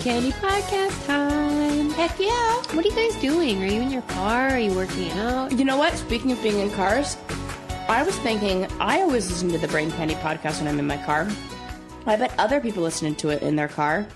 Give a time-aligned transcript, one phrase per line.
[0.00, 1.90] Candy Podcast time.
[1.90, 2.54] Heck yeah.
[2.74, 3.62] What are you guys doing?
[3.62, 4.48] Are you in your car?
[4.50, 5.52] Are you working out?
[5.52, 5.92] You know what?
[5.94, 7.16] Speaking of being in cars,
[7.88, 10.96] I was thinking I always listen to the Brain Candy podcast when I'm in my
[11.04, 11.28] car.
[12.06, 14.06] I bet other people listening to it in their car.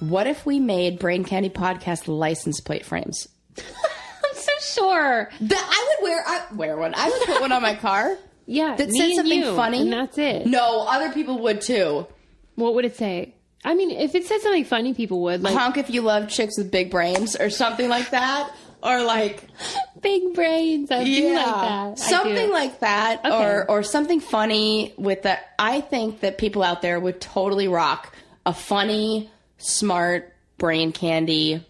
[0.00, 3.28] What if we made Brain Candy podcast license plate frames?
[3.58, 5.30] I'm so sure.
[5.40, 6.24] That I would wear.
[6.26, 6.94] I wear one.
[6.96, 8.16] I would put one on my car.
[8.50, 9.80] Yeah, That me said and something you, funny.
[9.82, 10.46] and that's it.
[10.46, 12.06] No, other people would too.
[12.54, 13.34] What would it say?
[13.64, 16.56] I mean, if it said something funny, people would like Honk if you love chicks
[16.56, 19.42] with big brains or something like that, or like
[20.00, 20.90] big brains.
[20.90, 21.98] I do like that.
[21.98, 23.34] Something like that, Okay.
[23.34, 25.54] or or something funny with that.
[25.58, 28.14] I think that people out there would totally rock
[28.46, 31.64] a funny, smart brain candy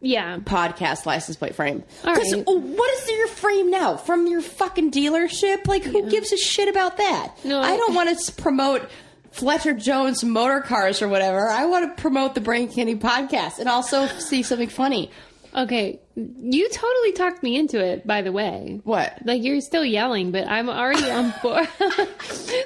[0.00, 0.38] yeah.
[0.38, 1.82] podcast license plate frame.
[2.02, 2.44] Because right.
[2.46, 5.66] what is your frame now from your fucking dealership?
[5.66, 7.44] Like, who gives a shit about that?
[7.44, 8.88] No, I- don't want to promote.
[9.38, 11.48] Fletcher Jones motor cars or whatever.
[11.48, 15.10] I want to promote the Brain Candy podcast and also see something funny.
[15.54, 18.06] Okay, you totally talked me into it.
[18.06, 19.18] By the way, What?
[19.24, 21.68] Like you're still yelling, but I'm already on board.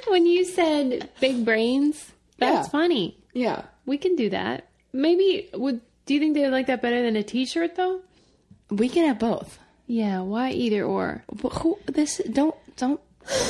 [0.07, 2.71] when you said big brains, that's Yeah.
[2.71, 3.17] funny.
[3.33, 3.61] Yeah.
[3.85, 4.67] We can do that.
[4.91, 8.01] Maybe would do you think they would like that better than a t-shirt though?
[8.69, 9.59] We can have both.
[9.87, 11.23] Yeah, why either or?
[11.31, 12.99] But who this don't don't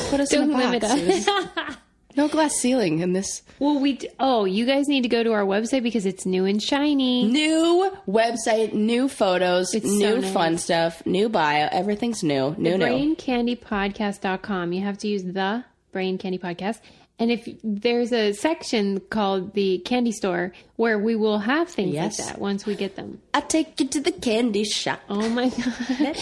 [0.10, 0.94] put us Don't in a box.
[0.94, 1.73] There's us.
[2.18, 5.32] no glass ceiling in this well, we d- oh, you guys need to go to
[5.32, 7.26] our website because it's new and shiny.
[7.26, 10.34] new website, new photos, It's so new nice.
[10.34, 11.70] fun stuff, new bio.
[11.72, 12.86] Everything's new, new, new.
[12.86, 14.74] braincandypodcast.com.
[14.74, 16.80] You have to use the Brain Candy Podcast.
[17.20, 22.18] And if there's a section called the candy store where we will have things Yes.
[22.20, 23.22] like that once we get them.
[23.36, 25.00] I take you to the candy shop.
[25.10, 26.18] Oh my god.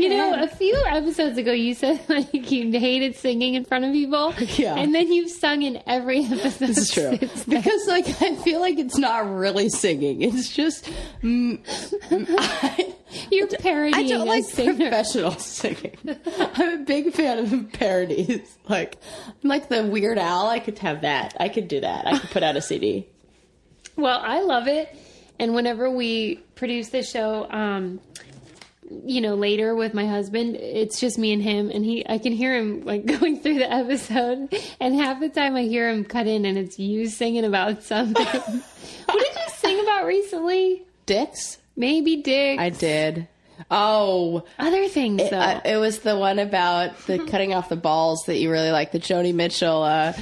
[0.00, 3.92] you know, a few episodes ago you said like you hated singing in front of
[3.92, 4.32] people.
[4.56, 4.76] Yeah.
[4.76, 6.68] And then you've sung in every episode.
[6.68, 7.18] This is true
[7.48, 10.22] because, like, I feel like it's not really singing.
[10.22, 10.88] It's just
[11.22, 11.58] mm,
[12.38, 12.94] I,
[13.30, 14.74] You're parodying I don't like singer.
[14.74, 15.96] professional singing.
[16.54, 18.56] I'm a big fan of parodies.
[18.68, 18.96] Like,
[19.42, 20.48] I'm like the Weird Al.
[20.48, 21.36] I could have that.
[21.38, 22.06] I could do that.
[22.06, 23.06] I could put out a CD.
[23.96, 24.94] Well, I love it.
[25.38, 28.00] And whenever we produce this show, um,
[29.04, 32.32] you know, later with my husband, it's just me and him, and he, I can
[32.32, 36.26] hear him like going through the episode, and half the time I hear him cut
[36.26, 38.24] in, and it's you singing about something.
[38.24, 40.84] what did you sing about recently?
[41.06, 41.58] Dicks.
[41.76, 42.58] Maybe Dick.
[42.58, 43.28] I did.
[43.70, 45.38] Oh, Other things though.
[45.38, 48.92] Uh, it was the one about the cutting off the balls that you really like,
[48.92, 50.12] the Joni Mitchell uh,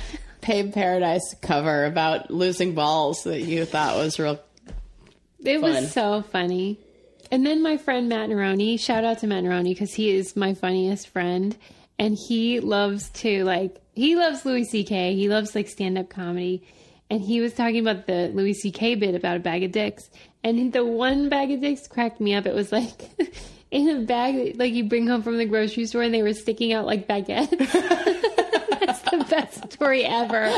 [0.40, 4.40] Pave Paradise cover about losing balls that you thought was real.
[5.44, 5.72] It Fun.
[5.72, 6.78] was so funny.
[7.30, 10.54] And then my friend Matt Neroni, shout out to Matt Neroni because he is my
[10.54, 11.56] funniest friend.
[11.98, 15.14] And he loves to like, he loves Louis C.K.
[15.14, 16.62] He loves like stand up comedy.
[17.10, 18.96] And he was talking about the Louis C.K.
[18.96, 20.08] bit about a bag of dicks.
[20.44, 22.44] And the one bag of dicks cracked me up.
[22.46, 23.10] It was like
[23.70, 26.34] in a bag that like you bring home from the grocery store and they were
[26.34, 27.48] sticking out like baguettes.
[28.80, 30.52] That's the best story ever.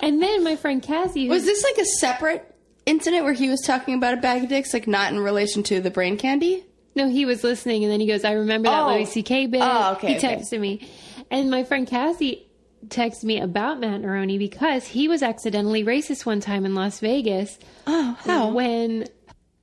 [0.00, 2.54] And then my friend Cassie, Was this like a separate
[2.86, 5.80] incident where he was talking about a bag of dicks, like not in relation to
[5.80, 6.64] the brain candy?
[6.94, 8.94] No, he was listening, and then he goes, "I remember that Oh.
[8.94, 9.46] Louis C.K.
[9.46, 10.36] bit." Oh, okay, He okay.
[10.36, 10.88] texted me,
[11.30, 12.46] and my friend Cassie
[12.88, 17.58] texted me about Matt Neroni because he was accidentally racist one time in Las Vegas.
[17.86, 18.50] Oh, how?
[18.52, 19.04] When,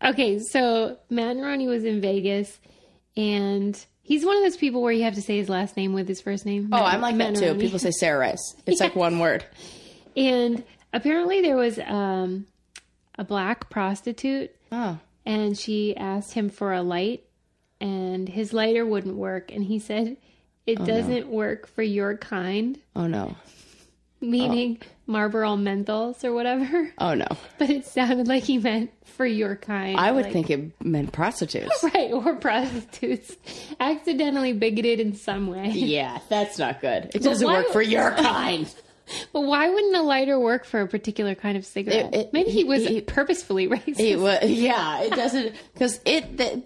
[0.05, 2.59] okay, so Matt Neroni was in Vegas,
[3.17, 6.07] and he's one of those people where you have to say his last name with
[6.07, 6.69] his first name.
[6.71, 7.55] Oh, I'm like that too.
[7.55, 8.55] People say Sarah Rice.
[8.65, 9.43] It's like one word.
[10.15, 12.45] and apparently there was um,
[13.17, 14.97] a black prostitute Oh.
[15.25, 17.23] and she asked him for a light
[17.81, 20.15] and his lighter wouldn't work and he said
[20.65, 23.35] it doesn't work for your kind Oh no.
[24.21, 27.27] meaning marlboro menthols or whatever Oh no.
[27.59, 31.11] but it sounded like he meant for your kind I would like- think it meant
[31.11, 31.83] prostitutes.
[31.83, 33.35] right or prostitutes
[33.79, 37.11] accidentally bigoted in some way yeah, that's not good.
[37.13, 38.67] It doesn't work for your kind.
[39.33, 42.49] but why wouldn't a lighter work for a particular kind of cigarette It- it- maybe
[42.51, 46.63] he was purposefully racist It wa- yeah, it doesn't because it the,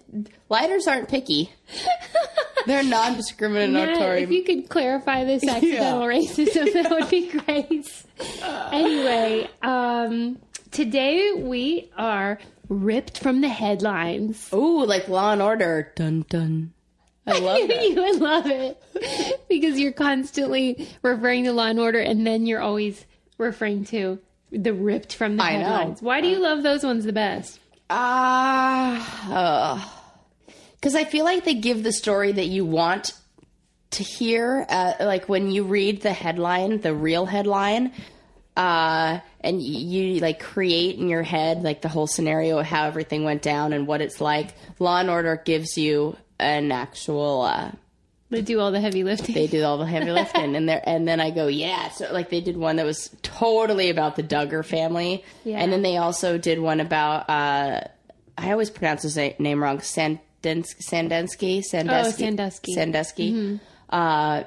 [0.48, 1.50] lighters aren't picky.
[2.66, 4.22] They're non-discriminatory.
[4.22, 7.90] if you could clarify this accidental racism, that would be great.
[8.70, 10.38] anyway, um,
[10.70, 12.38] today we are
[12.68, 14.50] ripped from the headlines.
[14.52, 15.90] Ooh, like Law and Order.
[15.96, 16.72] Dun dun.
[17.30, 17.82] I love that.
[17.82, 18.80] you would love it
[19.48, 23.04] because you're constantly referring to Law and Order, and then you're always
[23.38, 24.18] referring to
[24.52, 25.64] the ripped from the I know.
[25.66, 26.02] headlines.
[26.02, 27.58] Why do you love those ones the best?
[27.90, 29.96] Ah,
[30.74, 33.14] because I feel like they give the story that you want
[33.92, 34.66] to hear.
[34.68, 37.92] Uh, like when you read the headline, the real headline,
[38.56, 42.86] uh, and y- you like create in your head like the whole scenario of how
[42.86, 44.54] everything went down and what it's like.
[44.78, 47.42] Law and Order gives you an actual.
[47.42, 47.72] Uh,
[48.30, 49.34] They do all the heavy lifting.
[49.34, 51.88] they do all the heavy lifting, and there, and then I go, yeah.
[51.90, 55.58] So like they did one that was totally about the Duggar family, Yeah.
[55.58, 57.28] and then they also did one about.
[57.28, 57.80] Uh,
[58.38, 59.78] I always pronounce his name wrong.
[59.80, 60.20] Sandensky,
[60.80, 62.72] Sandensky, Sandusky, Oh, Sandusky.
[62.74, 63.60] Sandusky.
[63.90, 64.44] Uh,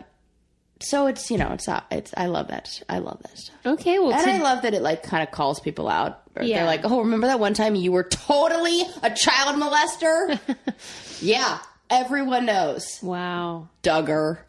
[0.80, 3.56] so it's you know it's uh, it's I love that I love that stuff.
[3.66, 6.22] okay, well, And I love that it like kind of calls people out.
[6.42, 6.57] Yeah.
[6.60, 10.40] They're like, oh, remember that one time you were totally a child molester?
[11.22, 11.60] yeah,
[11.94, 13.00] everyone knows.
[13.01, 13.69] wow.
[13.84, 14.40] Duggar.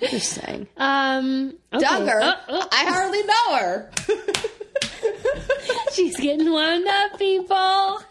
[0.00, 0.66] Just saying.
[0.76, 1.84] Um, okay.
[1.84, 2.18] Duggar?
[2.22, 3.90] Oh, oh, I hardly know her.
[5.92, 8.02] she's getting wound up, people.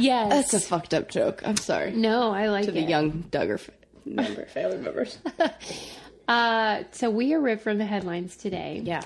[0.00, 0.30] yes.
[0.30, 1.42] That's a fucked up joke.
[1.44, 1.92] I'm sorry.
[1.92, 2.74] no, I like To it.
[2.74, 3.60] the young Duggar
[4.04, 5.18] member, family members.
[6.28, 8.80] Uh, so we are ripped from the headlines today.
[8.82, 9.00] Yeah.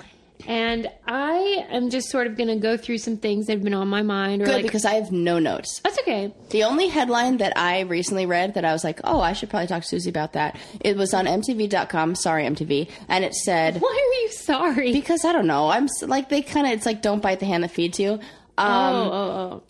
[0.46, 3.74] And I am just sort of going to go through some things that have been
[3.74, 4.42] on my mind.
[4.42, 5.80] Or Good, like, because I have no notes.
[5.82, 6.32] that's okay.
[6.50, 9.66] The only headline that I recently read that I was like, oh, I should probably
[9.68, 10.58] talk to Susie about that.
[10.80, 12.14] It was on MTV.com.
[12.14, 12.88] Sorry, MTV.
[13.08, 14.92] And it said, Why are you sorry?
[14.92, 15.68] because I don't know.
[15.68, 18.12] I'm like, they kind of, it's like, don't bite the hand that feeds you.
[18.12, 18.20] Um,
[18.58, 19.62] oh, oh, oh.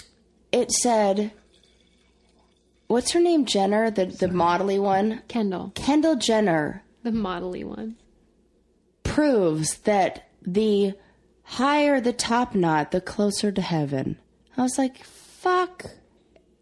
[0.53, 1.31] It said,
[2.89, 3.45] what's her name?
[3.45, 5.23] Jenner, the, the modelly one?
[5.29, 7.97] Kendall, Kendall Jenner the modelly one.
[9.05, 10.95] proves that the
[11.43, 14.19] higher the top knot, the closer to heaven.
[14.57, 15.87] I was like, fuck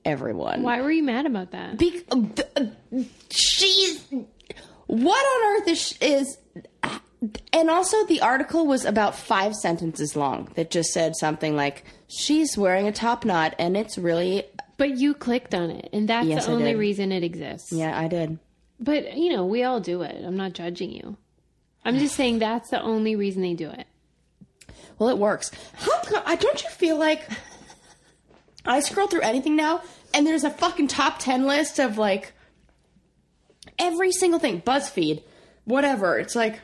[0.05, 0.63] everyone.
[0.63, 1.79] Why were you mad about that?
[1.79, 2.65] Be- uh,
[3.31, 4.05] she's
[4.87, 6.39] what on earth is is
[7.53, 12.57] and also the article was about five sentences long that just said something like she's
[12.57, 14.45] wearing a top knot and it's really
[14.77, 17.73] But you clicked on it, and that's Yes, the only reason it exists.
[17.73, 18.39] yeah i did
[18.81, 20.25] But, you know, we all do it.
[20.25, 21.17] I'm not judging you.
[21.85, 23.87] I'm just saying that's the only reason they do it.
[24.99, 27.27] well it works how come i don't you feel like
[28.67, 29.81] i scroll through anything now
[30.13, 32.33] and there's a fucking top 10 list of like
[33.79, 35.23] every single thing buzzfeed
[35.65, 36.61] whatever it's like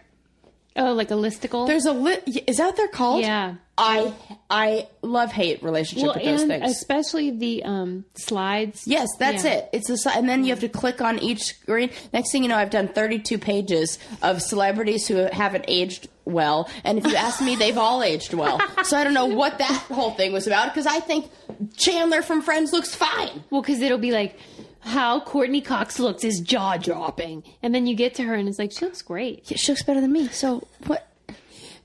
[0.76, 1.66] Oh, like a listicle?
[1.68, 3.54] there's a lit is that what they're called yeah.
[3.76, 4.14] I
[4.48, 6.70] I love hate relationship Well, with those and things.
[6.70, 8.86] especially the um, slides.
[8.86, 9.52] yes, that's Yeah.
[9.54, 9.68] it.
[9.72, 11.90] It's a and then you have to click on each screen.
[12.12, 16.98] Next thing you know, I've done 32 pages of celebrities who haven't aged well, and
[16.98, 18.60] if you ask me, they've all aged well.
[18.84, 21.30] So I don't know what that whole thing was about because I think
[21.76, 23.42] Chandler from Friends looks fine.
[23.50, 24.38] Well, because it'll be like
[24.80, 28.58] how Courteney Cox looks is jaw dropping, and then you get to her and it's
[28.58, 29.46] like she looks great.
[29.58, 30.28] She looks better than me.
[30.28, 31.08] So what?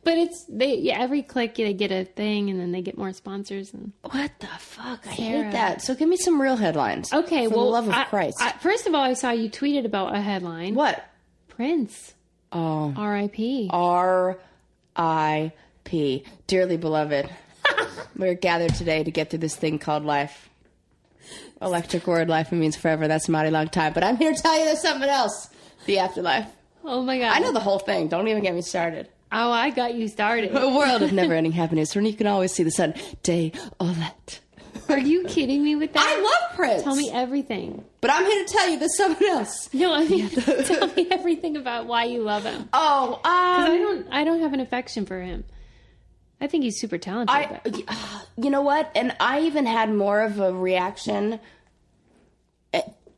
[0.04, 3.12] But it's they yeah, every click they get a thing, and then they get more
[3.14, 3.74] sponsors.
[3.74, 5.06] And What the fuck?
[5.08, 5.44] I Sarah.
[5.44, 5.82] hate that.
[5.82, 7.12] So give me some real headlines.
[7.14, 8.38] okay, well, love of I- Christ.
[8.42, 10.74] I- first of all, I saw you tweeted about a headline.
[10.76, 11.04] what?
[11.50, 12.14] Prince,
[12.54, 12.94] Oh.
[12.96, 13.70] R.I.P.
[13.72, 14.40] R
[14.96, 15.52] I
[15.84, 16.24] P.
[16.48, 17.30] Dearly beloved,
[18.16, 20.50] we're gathered today to get through this thing called life.
[21.62, 23.08] Electric word, life It means forever.
[23.10, 23.92] That's a mighty long time.
[23.94, 25.50] But I'm here to tell you there's something else.
[25.86, 26.48] The afterlife.
[26.86, 27.36] Oh my god!
[27.36, 28.08] I know the whole thing.
[28.08, 29.10] Don't even get me started.
[29.32, 30.56] Oh, I got you started.
[30.56, 32.94] A world of never ending happiness where you can always see the sun
[33.24, 34.40] day night.
[34.90, 36.04] Are you kidding me with that?
[36.04, 36.84] I love Prince.
[36.84, 37.84] Tell me everything.
[38.02, 39.70] But I'm here to tell you there's someone else.
[39.72, 42.68] No, I mean, tell me everything about why you love him.
[42.74, 44.08] Oh, I um, don't.
[44.12, 45.44] I don't have an affection for him.
[46.42, 47.36] I think he's super talented.
[47.36, 47.84] I, but-
[48.38, 48.92] you know what?
[48.96, 51.40] And I even had more of a reaction.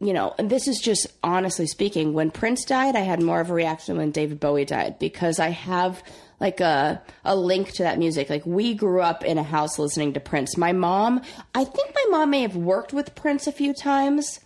[0.01, 2.13] You know, and this is just honestly speaking.
[2.13, 5.49] When Prince died, I had more of a reaction when David Bowie died because I
[5.49, 6.03] have
[6.39, 8.27] like a a link to that music.
[8.29, 10.57] Like we grew up in a house listening to Prince.
[10.57, 11.21] My mom,
[11.53, 14.39] I think my mom may have worked with Prince a few times.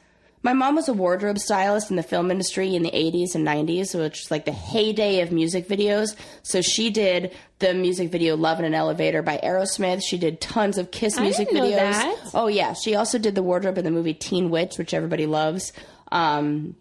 [0.45, 3.99] My mom was a wardrobe stylist in the film industry in the 80s and 90s,
[3.99, 6.15] which is like the heyday of music videos.
[6.43, 10.03] So she did the music video Love in an Elevator by Aerosmith.
[10.03, 11.93] She did tons of Kiss music didn't know videos.
[11.93, 12.29] that.
[12.35, 12.73] Oh, yeah.
[12.73, 15.73] She also did the wardrobe in the movie Teen Witch, which everybody loves.
[16.11, 16.75] Um,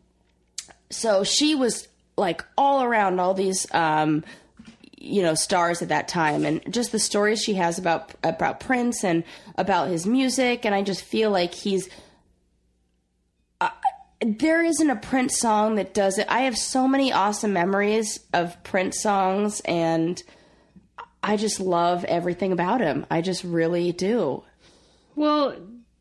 [0.90, 4.24] so she was like all around all these um,
[4.98, 9.04] you know stars at that time and just the stories she has about about Prince
[9.04, 9.24] and
[9.56, 11.88] about his music and I just feel like he's
[14.24, 16.26] there isn't a Prince song that does it.
[16.28, 20.22] I have so many awesome memories of Prince songs and
[21.22, 23.06] I just love everything about him.
[23.10, 24.42] I just really do.
[25.14, 25.56] well,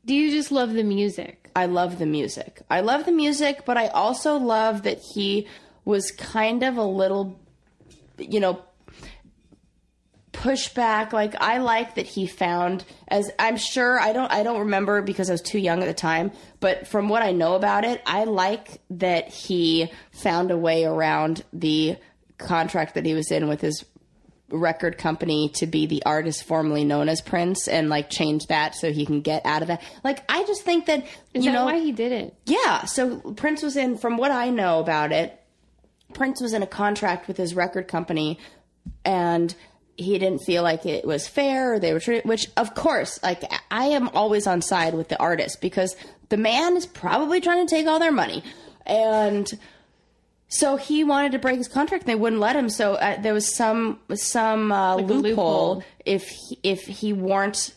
[0.06, 1.50] do you just love the music?
[1.56, 2.62] I love the music.
[2.70, 5.48] I love the music, but I also love that he
[5.86, 7.39] was kind of a little,
[8.18, 8.62] you know,
[10.34, 11.13] pushback.
[11.13, 15.30] Like I like that he found, as I'm sure I don't, I don't remember because
[15.30, 16.32] I was too young at the time.
[16.60, 21.44] But from what I know about it, I like that he found a way around
[21.54, 21.98] the
[22.38, 23.86] contract that he was in with his
[24.50, 28.92] record company to be the artist formerly known as Prince and like change that so
[28.92, 29.82] he can get out of that.
[30.04, 32.36] Like I just think that Is you that know why he did it?
[32.46, 35.40] yeah, so Prince was in from what I know about it,
[36.13, 38.38] Prince was in a contract with his record company
[39.04, 39.56] and
[39.98, 43.44] he didn't feel like it was fair or they were treated which of course like
[43.70, 45.96] I am always on side with the artist because
[46.30, 48.44] the man is probably trying to take all their money
[48.86, 49.52] and
[50.54, 52.06] so he wanted to break his contract.
[52.06, 52.70] They wouldn't let him.
[52.70, 55.22] So uh, there was some some uh, a loophole.
[55.22, 55.84] loophole.
[56.06, 57.74] If he, if he weren't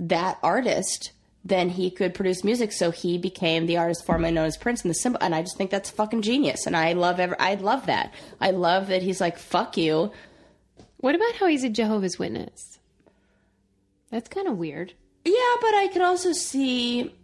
[0.00, 1.12] that artist,
[1.44, 2.72] then he could produce music.
[2.72, 5.20] So he became the artist formerly known as Prince and the symbol.
[5.22, 6.66] And I just think that's fucking genius.
[6.66, 7.36] And I love ever.
[7.38, 8.14] I love that.
[8.40, 10.10] I love that he's like fuck you.
[10.98, 12.78] What about how he's a Jehovah's Witness?
[14.10, 14.94] That's kind of weird.
[15.24, 17.14] Yeah, but I could also see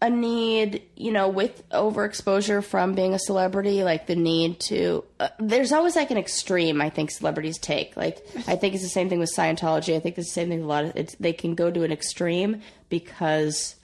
[0.00, 5.04] a need, you know, with overexposure from being a celebrity, like the need to.
[5.18, 6.80] Uh, there's always like an extreme.
[6.80, 7.96] I think celebrities take.
[7.96, 9.96] Like I think it's the same thing with Scientology.
[9.96, 10.58] I think it's the same thing.
[10.58, 13.76] with A lot of it's they can go to an extreme because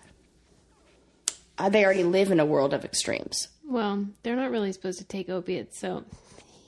[1.59, 3.49] uh, they already live in a world of extremes.
[3.67, 6.05] Well, they're not really supposed to take opiates, so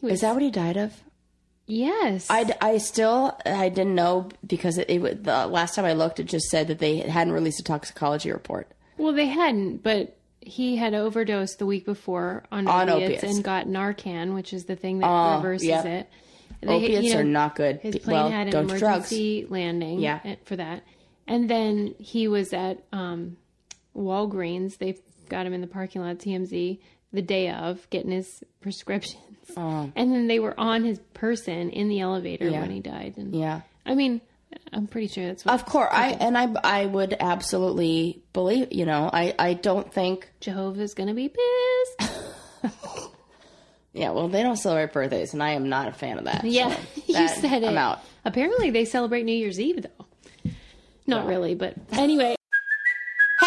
[0.01, 0.93] was, Is that what he died of?
[1.67, 2.27] Yes.
[2.31, 6.25] I, I still I didn't know because it, it the last time I looked, it
[6.25, 8.69] just said that they hadn't released a toxicology report.
[8.99, 13.37] well, they hadn't, but he had overdosed the week before on, On opiates, opiates.
[13.37, 15.83] and got Narcan, which is the thing that Oh, reverses yeah.
[15.83, 16.09] it.
[16.61, 17.81] They- Opiates you know, are not good.
[17.81, 18.83] His plane well, had an don't drugs.
[18.83, 20.37] emergency landing Yeah.
[20.45, 20.85] for that.
[21.27, 23.37] And then he was at um,
[23.97, 24.79] Walgreens.
[24.79, 24.97] They
[25.29, 26.79] got him in the parking lot, TMZ,
[27.13, 29.23] the day of getting his prescriptions.
[29.57, 29.91] Oh.
[29.95, 32.51] And then they were on his person in the elevator Oh.
[32.51, 32.61] Yeah.
[32.63, 33.15] when he died.
[33.17, 33.61] And Yeah.
[33.87, 34.21] I mean,
[34.73, 38.73] I'm pretty sure that's what Of course, I and I I would absolutely believe.
[38.73, 40.29] You know, I I don't think.
[40.41, 42.13] Jehovah's gonna be pissed.
[43.93, 46.45] Yeah, well, they don't celebrate birthdays, and I am not a fan of that.
[46.45, 47.69] Yeah, so you said it.
[47.69, 48.01] I'm out.
[48.27, 50.51] Apparently, they celebrate New Year's Eve though.
[51.07, 52.36] Not really, but anyway.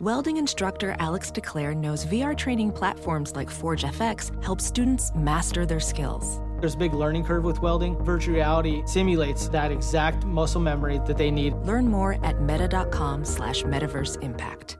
[0.00, 5.80] Welding instructor Alex DeClaire knows VR training platforms like Forge FX help students master their
[5.80, 6.40] skills.
[6.60, 7.96] There's a big learning curve with welding.
[8.04, 11.52] Virtual reality simulates that exact muscle memory that they need.
[11.64, 14.78] Learn more at meta.com slash metaverse impact.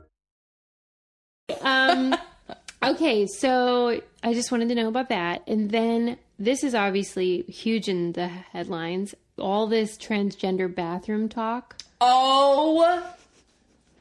[1.63, 2.15] Um,
[2.83, 5.43] okay, so I just wanted to know about that.
[5.47, 9.15] And then this is obviously huge in the headlines.
[9.37, 11.75] All this transgender bathroom talk.
[11.99, 13.03] Oh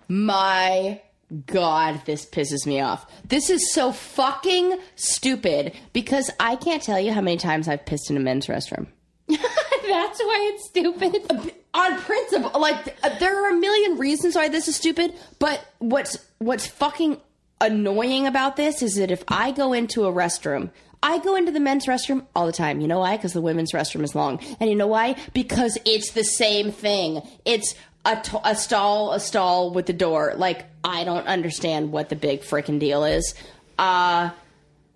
[0.07, 1.01] my
[1.47, 3.07] god, this pisses me off.
[3.27, 8.11] This is so fucking stupid because I can't tell you how many times I've pissed
[8.11, 8.87] in a men's restroom.
[9.29, 11.53] That's why it's stupid.
[11.75, 16.17] on principle like uh, there are a million reasons why this is stupid but what's
[16.39, 17.21] what's fucking
[17.61, 20.71] annoying about this is that if i go into a restroom
[21.01, 22.81] I go into the men's restroom all the time.
[22.81, 23.17] You know why?
[23.17, 24.41] Because the women's restroom is long.
[24.59, 25.15] And you know why?
[25.33, 27.23] Because it's the same thing.
[27.45, 30.35] It's a, t- a stall, a stall with the door.
[30.37, 33.35] Like, I don't understand what the big freaking deal is.
[33.79, 34.31] Uh,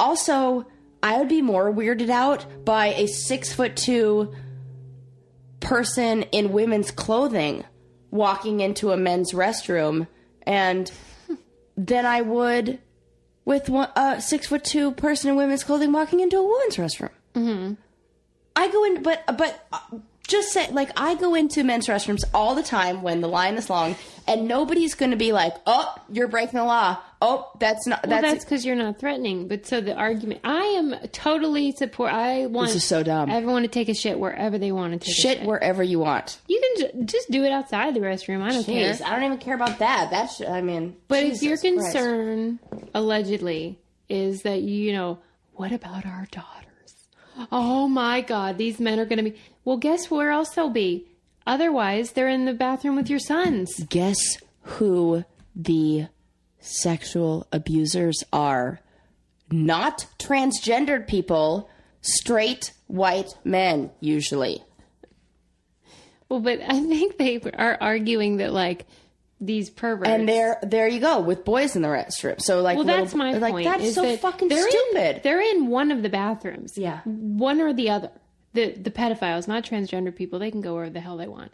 [0.01, 0.67] also,
[1.03, 4.33] I would be more weirded out by a six foot two
[5.61, 7.65] person in women's clothing
[8.11, 10.07] walking into a men's restroom
[10.47, 10.91] and
[11.77, 12.79] than I would
[13.45, 17.11] with one, a six foot two person in women's clothing walking into a woman's restroom.
[17.35, 17.75] Mm-hmm.
[18.57, 19.81] I go in, but but uh,
[20.33, 23.71] just say like I go into men's restrooms all the time when the line is
[23.71, 23.95] long,
[24.27, 28.21] and nobody's going to be like, "Oh, you're breaking the law." Oh, that's not Well,
[28.21, 29.47] that's, because you're not threatening.
[29.47, 32.13] But so the argument, I am totally support.
[32.13, 33.31] I want This is so dumb.
[33.31, 35.47] Everyone to take a shit wherever they want to take a shit shit.
[35.47, 36.39] wherever you want.
[36.49, 38.43] You can ju- just do it outside the restroom.
[38.43, 38.99] I don't care.
[39.07, 40.11] I don't even care about that.
[40.11, 41.93] That's I mean, But if Jesus your Christ.
[41.93, 42.59] concern,
[42.93, 45.19] allegedly, is that you know,
[45.55, 46.62] what about our daughters?
[47.51, 49.39] Oh my God, these men are going to be.
[49.65, 51.07] Well, guess where else they'll be?
[51.47, 53.85] Otherwise, they're in the bathroom with your sons.
[53.89, 55.25] guess who
[55.57, 56.07] the
[56.61, 58.81] sexual abusers are?
[59.51, 61.69] Not transgendered people,
[62.01, 64.63] straight white men, usually.
[66.29, 68.87] Well, but I think they are arguing that like
[69.43, 70.09] these perverts.
[70.09, 72.41] And there, there you go with boys in the restroom.
[72.41, 73.65] So like, well, little- that's my like point.
[73.65, 75.17] that's is so that fucking they're stupid.
[75.17, 76.75] In, they're in one of the bathrooms.
[76.77, 77.01] Yeah.
[77.05, 78.11] one or the other.
[78.55, 81.53] The the pedophiles, not transgender people, they can go where the hell they want.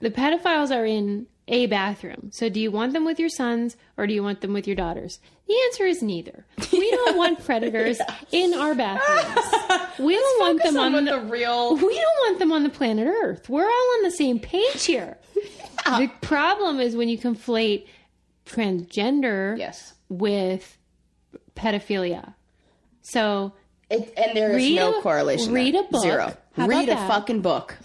[0.00, 2.28] The pedophiles are in a bathroom.
[2.32, 4.76] So do you want them with your sons or do you want them with your
[4.76, 5.18] daughters?
[5.48, 6.44] The answer is neither.
[6.72, 7.98] We don't want predators
[8.32, 9.46] in our bathrooms.
[9.98, 11.74] We don't want them on, the real.
[11.74, 13.48] we don't want them on the planet Earth.
[13.48, 15.18] We're all on the same page here.
[15.86, 17.86] The problem is when you conflate
[18.46, 19.94] transgender Yes.
[20.08, 20.76] with
[21.56, 22.34] pedophilia.
[23.02, 23.52] So
[23.90, 25.52] It, and there is no a- correlation.
[25.52, 25.82] read there.
[25.82, 26.02] a book.
[26.02, 26.36] Zero.
[26.52, 27.08] How read a that?
[27.08, 27.76] fucking book.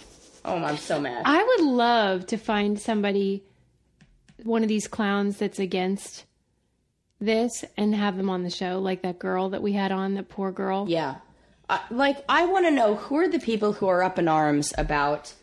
[0.46, 1.24] Oh, I'm so mad.
[1.26, 3.44] I would love to find somebody,
[4.42, 6.26] one of these clowns that's against
[7.20, 10.28] this, and have them on the show, like that girl that we had on, that
[10.30, 10.86] poor girl.
[10.90, 11.16] yeah.
[11.70, 14.74] I like, I want to know who are the people who are up in arms
[14.78, 15.34] about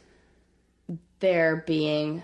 [1.20, 2.22] there being.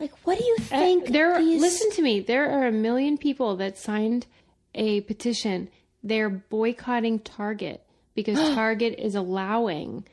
[0.00, 1.08] Like, what do you Uh, think?
[1.08, 2.20] there, these- listen to me.
[2.20, 4.26] There are a million people that signed
[4.74, 5.68] a petition.
[6.02, 7.82] They're boycotting Target
[8.14, 10.06] because Target is allowing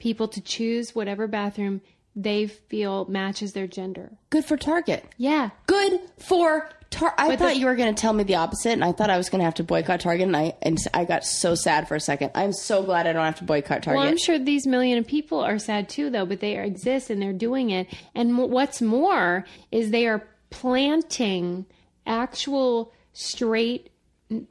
[0.00, 1.82] people to choose whatever bathroom
[2.18, 4.12] they feel matches their gender.
[4.30, 5.04] Good for Target.
[5.18, 5.50] Yeah.
[5.66, 7.14] Good for Target.
[7.20, 9.10] I But thought the- you were going to tell me the opposite, and I thought
[9.10, 11.86] I was going to have to boycott Target, and I and I got so sad
[11.88, 12.30] for a second.
[12.34, 13.98] I'm so glad I don't have to boycott Target.
[14.00, 17.20] Well, I'm sure these million of people are sad too, though, but they exist and
[17.20, 17.86] they're doing it.
[18.14, 21.66] And m- what's more is they are planting
[22.06, 23.90] actual straight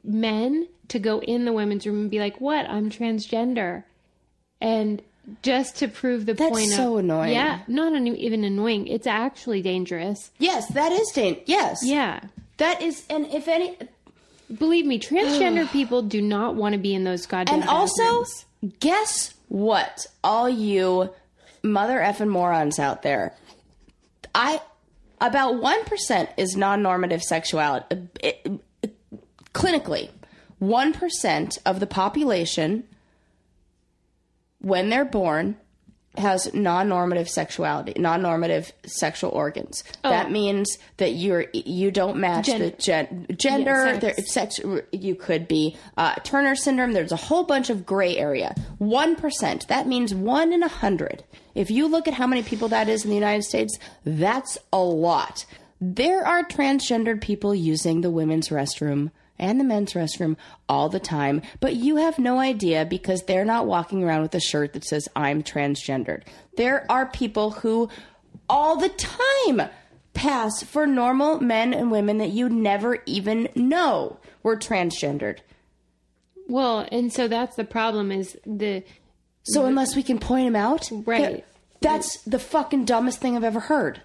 [0.04, 2.68] men to go in the women's room and be like, "What?
[2.68, 3.84] I'm transgender,"
[4.60, 5.02] and
[5.42, 6.66] just to prove the That's point.
[6.66, 7.32] That's so of, annoying.
[7.32, 8.86] Yeah, not an- even annoying.
[8.86, 10.30] It's actually dangerous.
[10.38, 12.20] yes, that is dan- Yes, Yeah.
[12.58, 13.04] that is.
[13.10, 13.76] And if any,
[14.56, 17.62] Believe me, transgender people do not want to be in those goddamn.
[17.62, 18.24] and also,
[18.78, 20.06] guess what?
[20.22, 21.10] All you
[21.64, 23.34] mother effing morons out there,
[24.34, 24.60] I
[25.20, 28.08] about one percent is non-normative sexuality.
[28.20, 28.46] It-
[28.82, 28.92] it-
[29.52, 30.10] clinically,
[30.60, 32.84] one percent of the population
[34.66, 35.56] when they're born
[36.18, 39.84] has non-normative sexuality, non-normative sexual organs.
[40.02, 44.58] That means that you're you don't match Gen- the gen- gender, Yeah, sex.
[44.92, 46.92] You could be uh, Turner syndrome.
[46.92, 48.54] There's a whole bunch of gray area.
[48.78, 49.68] One percent.
[49.68, 51.22] That means one in a hundred.
[51.54, 54.82] If you look at how many people that is in the United States, that's a
[54.82, 55.44] lot.
[55.80, 60.36] There are transgendered people using the women's restroom and the men's restroom
[60.68, 64.40] all the time, but you have no idea because they're not walking around with a
[64.40, 66.22] shirt that says, I'm transgendered.
[66.56, 67.88] There are people who
[68.48, 69.68] all the time
[70.14, 75.38] pass for normal men and women that you never even know were transgendered.
[76.48, 78.12] well, and so that's the problem.
[78.12, 78.82] Is the
[79.42, 81.22] So unless we can point them out, Right.
[81.36, 81.44] that-
[81.80, 84.00] that's the fucking dumbest thing I've ever heard.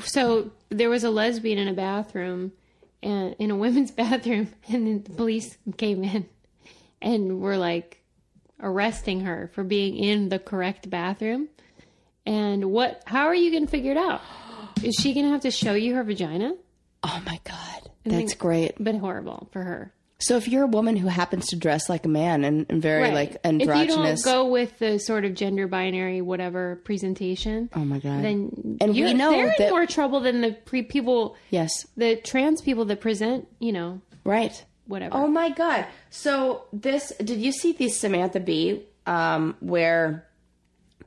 [0.00, 2.50] so there was a lesbian in a bathroom
[3.02, 6.28] in a women's bathroom and then the police came in
[7.00, 8.02] and were like
[8.60, 11.48] arresting her for being in the correct bathroom.
[12.24, 14.20] And what how are you going to figure it out?
[14.82, 16.54] Is she going to have to show you her vagina?
[17.02, 18.72] Oh my god, that's great.
[18.80, 22.08] but horrible for her So if you're a woman who happens to dress like a
[22.08, 25.68] man and, and very like androgynous, if you don't go with the sort of gender
[25.68, 30.40] binary whatever presentation oh my god, then And you're, know they're in more trouble than
[30.40, 34.64] the pre people yes, the trans people that present you know right.
[34.86, 35.86] whatever Oh my god!
[36.10, 40.26] So this, did you see the Samantha Bee, um, where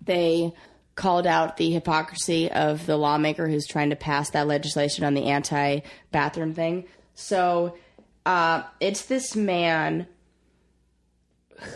[0.04, 0.54] they
[0.96, 5.26] called out the hypocrisy of the lawmaker who's trying to pass that legislation on the
[5.26, 6.86] anti-bathroom thing?
[7.16, 7.76] So
[8.26, 10.08] uh, it's this man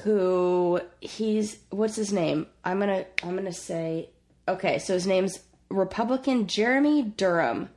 [0.03, 2.47] who he's what's his name?
[2.63, 4.09] I'm gonna I'm gonna say
[4.47, 4.79] okay.
[4.79, 7.69] So his name's Republican Jeremy Durham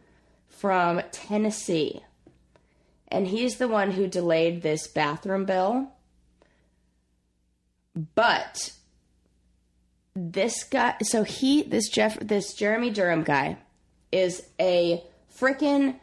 [0.48, 2.02] from Tennessee
[3.08, 5.88] and he's the one who delayed this bathroom bill.
[8.14, 8.72] But
[10.14, 13.56] this guy, so he, this Jeff, this Jeremy Durham guy,
[14.12, 15.02] is a
[15.38, 15.96] freaking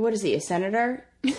[0.00, 0.34] what is he?
[0.34, 1.04] A senator?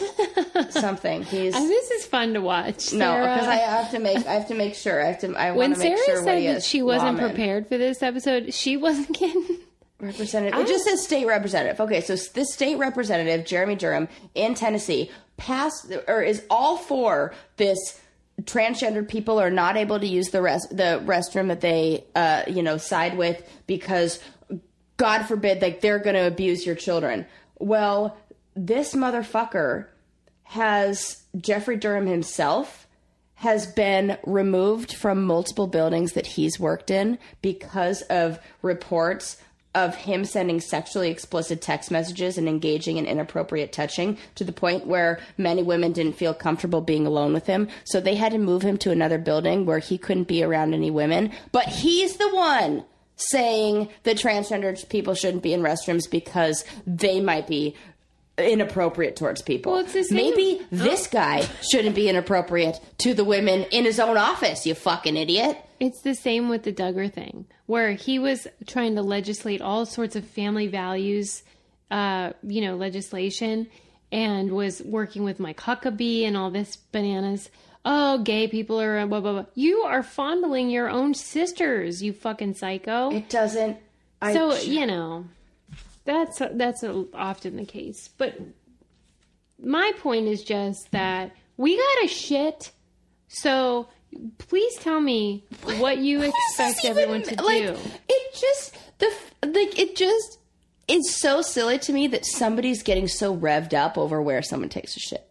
[0.70, 1.24] Something.
[1.24, 2.92] He's Uh, this is fun to watch.
[2.94, 5.52] no, because I have to make I have to make sure I have to I
[5.52, 6.68] when want to make Sarah sure what said he that is.
[6.68, 7.30] she wasn't Lawman.
[7.30, 9.60] prepared for this episode, she wasn't getting.
[10.02, 10.58] Representative.
[10.60, 11.82] It just says state representative.
[11.82, 18.00] Okay, so this state representative, Jeremy Durham, in Tennessee, passed or is all for this.
[18.44, 22.64] Transgendered people are not able to use the rest the restroom that they uh, you
[22.64, 24.24] know side with because
[24.96, 27.26] God forbid like they're going to abuse your children.
[27.58, 28.16] Well,
[28.66, 29.86] this motherfucker
[30.44, 32.88] has Jeffrey Durham himself
[33.36, 39.38] has been removed from multiple buildings that he's worked in because of reports
[39.74, 44.86] of him sending sexually explicit text messages and engaging in inappropriate touching to the point
[44.86, 47.70] where many women didn't feel comfortable being alone with him.
[47.86, 50.92] So they had to move him to another building where he couldn't be around any
[50.92, 51.32] women.
[51.54, 52.84] But he's the one
[53.20, 57.76] saying that transgender people shouldn't be in restrooms because they might be
[58.42, 59.72] inappropriate towards people.
[59.74, 64.00] Well, it's the same- Maybe this guy shouldn't be inappropriate to the women in his
[64.00, 65.58] own office, you fucking idiot.
[65.80, 70.16] It's the same with the Duggar thing, where he was trying to legislate all sorts
[70.16, 71.44] of family values,
[71.90, 73.68] uh, you know, legislation,
[74.12, 77.50] and was working with Mike Huckabee and all this bananas.
[77.86, 79.46] Oh, gay people are blah blah blah.
[79.56, 83.12] You are fondling your own sisters, you fucking psycho.
[83.12, 83.78] It doesn't.
[84.22, 85.26] I so you know,
[86.06, 86.84] that's that's
[87.14, 88.10] often the case.
[88.18, 88.40] But
[89.62, 92.72] my point is just that we got a shit.
[93.28, 93.88] So
[94.38, 95.46] please tell me
[95.78, 97.78] what you expect even- everyone to like, do.
[98.08, 99.12] It just the
[99.46, 100.40] like it just
[100.88, 104.96] it's so silly to me that somebody's getting so revved up over where someone takes
[104.96, 105.30] a shit.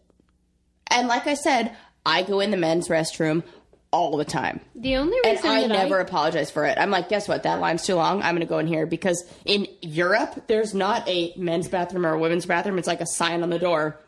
[0.87, 3.43] And like I said, I go in the men's restroom
[3.91, 4.59] all the time.
[4.75, 6.77] The only And reason I that never I, apologize for it.
[6.77, 7.43] I'm like, guess what?
[7.43, 8.21] That line's too long.
[8.21, 12.13] I'm going to go in here because in Europe, there's not a men's bathroom or
[12.13, 12.77] a women's bathroom.
[12.77, 13.99] It's like a sign on the door.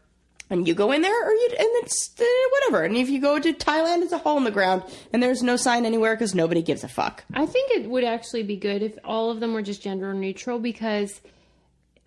[0.52, 2.84] And you go in there, or you, and it's uh, whatever.
[2.84, 5.56] And if you go to Thailand, it's a hole in the ground, and there's no
[5.56, 7.24] sign anywhere because nobody gives a fuck.
[7.34, 10.60] I think it would actually be good if all of them were just gender neutral
[10.60, 11.22] because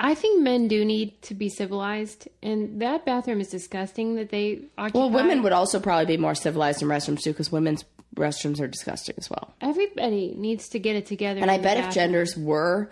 [0.04, 4.60] I think men do need to be civilized, and that bathroom is disgusting that they
[4.76, 4.98] occupy.
[4.98, 8.68] Well, women would also probably be more civilized in restrooms too, because women's restrooms are
[8.68, 9.54] disgusting as well.
[9.62, 11.40] Everybody needs to get it together.
[11.40, 12.90] And I bet if genders were,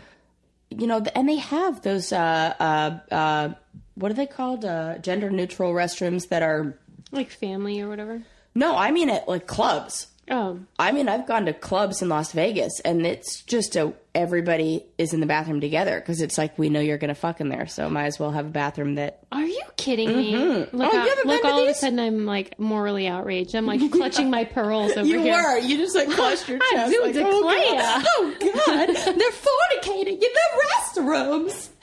[0.70, 3.54] you know, and they have those, uh, uh, uh,
[3.94, 4.64] what are they called?
[4.64, 6.78] Uh, gender neutral restrooms that are,
[7.10, 8.22] like family or whatever.
[8.54, 10.06] no, I mean at like clubs.
[10.30, 14.84] Oh, I mean, I've gone to clubs in Las Vegas, and it's just a everybody
[14.96, 17.66] is in the bathroom together because it's like we know you're gonna fuck in there,
[17.66, 19.18] so might as well have a bathroom that.
[19.32, 20.32] are you kidding me?
[20.32, 20.76] Mm-hmm.
[20.76, 23.54] Look, Oh, you out- haven't look all of a sudden I'm like morally outraged.
[23.56, 25.34] I'm like clutching my pearls over You here.
[25.34, 25.58] were.
[25.58, 28.02] You just like clutched your I do like, oh, declare.
[28.06, 28.90] oh, God.
[28.90, 31.68] oh God, they're fornicating in the restrooms.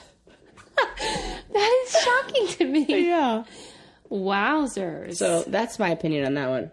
[1.51, 3.07] That is shocking to me.
[3.09, 3.43] Yeah.
[4.09, 5.15] Wowzers.
[5.17, 6.71] So that's my opinion on that one.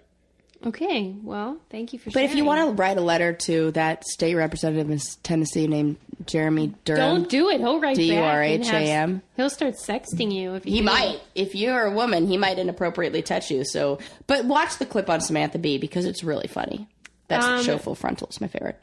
[0.65, 2.11] Okay, well, thank you for.
[2.11, 5.97] But if you want to write a letter to that state representative in Tennessee named
[6.27, 7.61] Jeremy Durham, don't do it.
[7.61, 8.01] He'll write back.
[8.01, 9.13] and D-U-R-H-A-M.
[9.15, 10.85] have- He'll start sexting you if you he do.
[10.85, 11.21] might.
[11.35, 13.65] If you're a woman, he might inappropriately touch you.
[13.65, 16.87] So, but watch the clip on Samantha Bee because it's really funny.
[17.29, 18.83] That's Um, show full frontal is my favorite.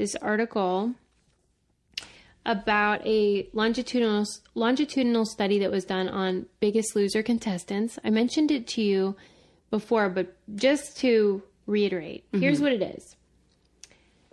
[0.00, 0.94] this article
[2.46, 7.98] about a longitudinal longitudinal study that was done on Biggest Loser contestants.
[8.02, 9.14] I mentioned it to you
[9.70, 12.40] before, but just to reiterate, mm-hmm.
[12.40, 13.14] here's what it is.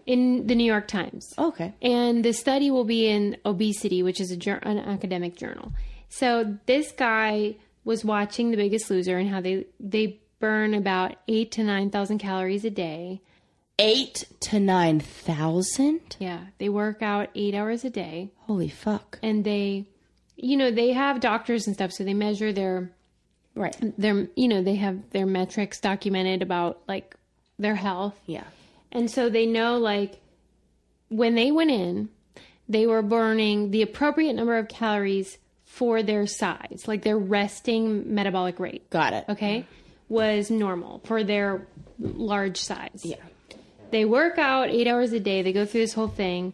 [0.06, 1.34] In the New York Times.
[1.38, 1.74] Okay.
[1.82, 5.74] And the study will be in Obesity, which is a an academic journal.
[6.08, 11.52] So this guy was watching The Biggest Loser and how they they burn about eight
[11.52, 13.20] to nine thousand calories a day.
[13.80, 16.16] Eight to nine thousand.
[16.20, 19.20] Yeah, they work out eight hours a day, Holy fuck!
[19.22, 19.86] and they,
[20.36, 22.92] you know, they have doctors and stuff, so they measure their
[23.56, 23.76] Right.
[23.98, 27.16] their you know they have their metrics documented about like
[27.60, 28.44] their health Yeah.
[28.92, 30.22] And so they know, like,
[31.10, 32.10] when they went in,
[32.70, 38.60] they were burning the appropriate number of calories for their size, like their resting metabolic
[38.60, 38.90] rate.
[38.90, 39.26] Got it.
[39.30, 39.66] Okay.
[40.10, 41.68] Was normal for their
[42.00, 43.02] large size.
[43.04, 43.18] Yeah.
[43.92, 45.42] They work out eight hours a day.
[45.42, 46.54] They go through this whole thing.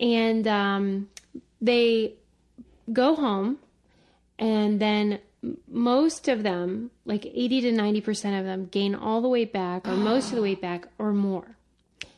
[0.00, 1.08] And um,
[1.60, 2.14] they
[2.92, 3.58] go home.
[4.38, 5.20] And then
[5.68, 9.92] most of them, like 80 to 90% of them, gain all the weight back or
[9.92, 11.56] most of the weight back or more.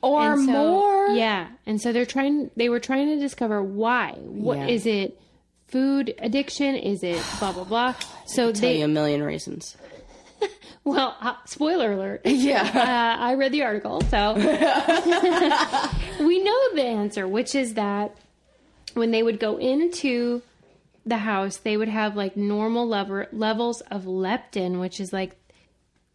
[0.03, 1.09] Or so- more.
[1.09, 2.51] Yeah, and so they're trying.
[2.57, 4.13] They were trying to discover why.
[4.19, 4.67] What Yeah.
[4.69, 5.21] is it?
[5.67, 6.77] Food addiction?
[6.77, 7.95] Is it blah blah blah?
[8.27, 9.77] So Tell they you a million reasons.
[10.89, 12.23] Well, uh, spoiler alert.
[12.25, 12.63] Yeah.
[12.63, 14.35] uh, I read the article, so
[16.25, 18.17] we know the answer, which is that
[18.95, 20.43] when they would go into
[21.05, 25.37] the house, they would have like normal lever- levels of leptin, which is like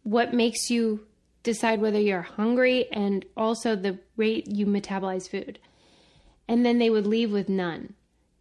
[0.02, 1.00] what makes you
[1.42, 5.58] decide whether you're hungry and also the rate you metabolize food.
[6.48, 7.94] And then they would leave with none.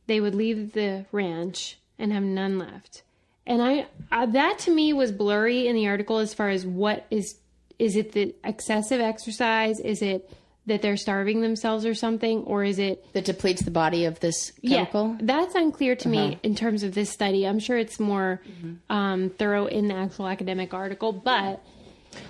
[0.07, 3.03] They would leave the ranch and have none left.
[3.45, 7.05] And I, uh, that to me was blurry in the article as far as what
[7.11, 7.35] is
[7.79, 9.79] is it the excessive exercise?
[9.79, 10.29] Is it
[10.67, 14.51] that they're starving themselves or something, or is it That depletes the body of this
[14.65, 15.01] chemical.
[15.07, 15.15] Uh-huh.
[15.19, 17.45] yeah, that's unclear to me in terms of this study.
[17.45, 18.93] I'm sure it's more Mm-hmm.
[18.95, 21.61] um, thorough in the actual academic article, but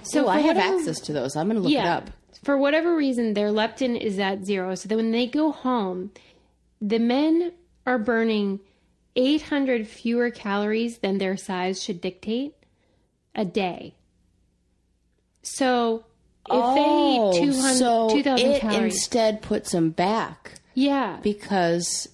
[0.01, 1.35] so So I have whatever- access to those.
[1.35, 2.09] I'm going to look it up.
[2.43, 4.73] For whatever reason, their leptin is at zero.
[4.75, 6.11] So that when they go home,
[6.81, 7.51] the men
[7.85, 8.61] are burning
[9.15, 12.55] 800 fewer calories than their size should dictate
[13.35, 13.93] a day.
[15.41, 16.05] So
[16.49, 22.09] if they eat 200, Oh, so 2,000 it calories, instead puts them back yeah, because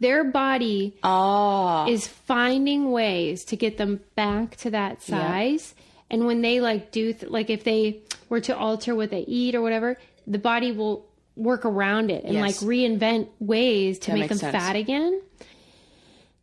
[0.00, 5.74] their body ah is finding ways to get them back to that size.
[6.10, 9.54] And when they like do, th- like if they were to alter what they eat
[9.54, 12.42] or whatever, the body will work around it and Yes.
[12.62, 14.52] like reinvent ways to That make them sense.
[14.56, 15.20] fat again.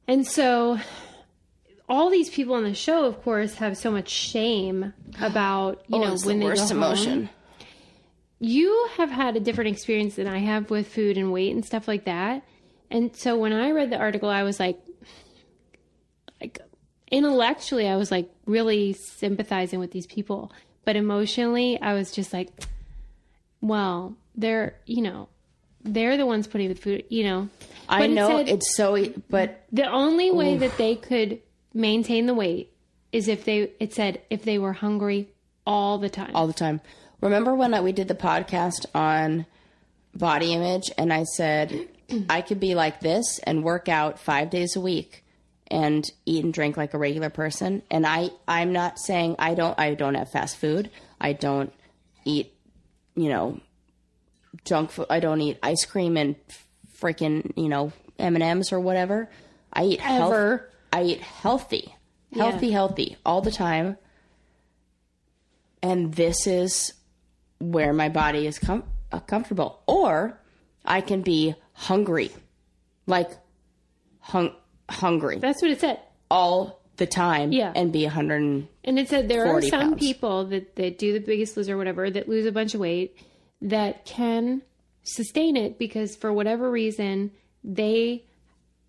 [0.07, 0.79] And so
[1.89, 6.03] all these people on the show, of course, have so much shame about, you oh,
[6.03, 7.25] know, when the they worst go emotion.
[7.25, 7.29] home.
[8.39, 11.87] You have had a different experience than I have with food and weight and stuff
[11.87, 12.43] like that.
[12.89, 14.79] And so when I read the article, I was like,
[16.39, 16.59] like
[17.11, 20.51] intellectually, I was like really sympathizing with these people,
[20.85, 22.49] but emotionally, I was just like,
[23.59, 25.29] well, they're you know,
[25.83, 27.49] they're the ones putting the food, you know.
[27.89, 31.39] I But it know said it's so, but the only way that they could
[31.73, 32.73] maintain the weight
[33.11, 35.29] is if they it said if they were hungry
[35.65, 36.31] all the time.
[36.35, 36.81] all the time.
[37.21, 39.45] Remember when I, we did the podcast on
[40.13, 41.87] body image and I said
[42.29, 45.23] I could be like this and work out 5 days a week
[45.69, 49.77] and eat and drink like a regular person and I I'm not saying I don't
[49.79, 50.89] I don't have fast food.
[51.19, 51.73] I don't
[52.25, 52.53] eat,
[53.15, 53.59] you know,
[54.65, 55.07] junk food.
[55.09, 56.35] I don't eat ice cream and
[56.99, 59.29] freaking, you know, M&Ms or whatever.
[59.73, 60.69] I eat health- Ever.
[60.91, 61.93] I eat healthy.
[62.33, 63.97] Healthy, healthy all the time.
[65.81, 66.93] And this is
[67.59, 69.81] where my body is com- uh, comfortable.
[69.87, 70.39] Or
[70.85, 72.31] I can be hungry.
[73.05, 73.31] Like
[74.19, 74.55] hung-
[74.89, 75.99] hungry That's what it said.
[76.29, 77.71] all the time Yeah.
[77.75, 79.99] and be 100 and And it said there are some pounds.
[79.99, 83.15] people that, that do the biggest loser or whatever that lose a bunch of weight
[83.61, 84.61] that can
[85.03, 87.31] sustain it because for whatever reason
[87.63, 88.23] they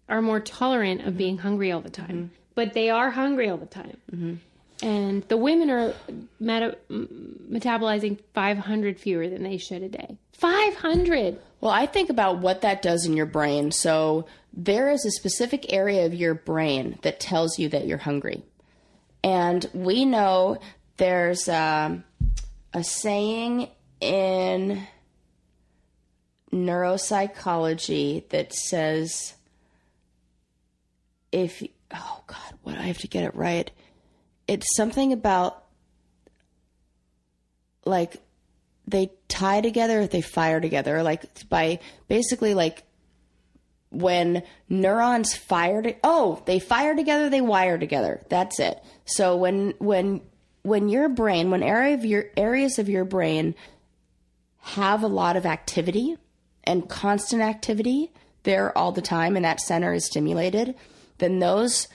[0.09, 2.09] are more tolerant of being hungry all the time.
[2.09, 2.35] Mm-hmm.
[2.55, 3.99] But they are hungry all the time.
[4.83, 5.95] And the women are
[6.41, 10.17] meta- metabolizing 500 fewer than they should a day.
[10.33, 11.39] 500.
[11.61, 13.71] Well, I think about what that does in your brain.
[13.71, 18.43] So there is a specific area of your brain that tells you that you're hungry.
[19.25, 20.59] And we know
[20.97, 22.05] there's um,
[22.73, 23.69] a saying
[24.01, 24.87] in
[26.53, 29.35] neuropsychology that says
[31.31, 33.71] if oh god what i have to get it right.
[34.47, 35.63] It's something about
[37.85, 38.17] like
[38.87, 42.83] they tie together they fire together like by basically like
[43.91, 48.25] when neurons fire to, oh they fire together they wire together.
[48.31, 48.83] That's it.
[49.05, 50.23] So when when
[50.63, 53.55] when your brain when area of your areas of your brain
[54.61, 56.17] have a lot of activity
[56.65, 60.75] and constant activity there all the time and that center is stimulated
[61.19, 61.89] then those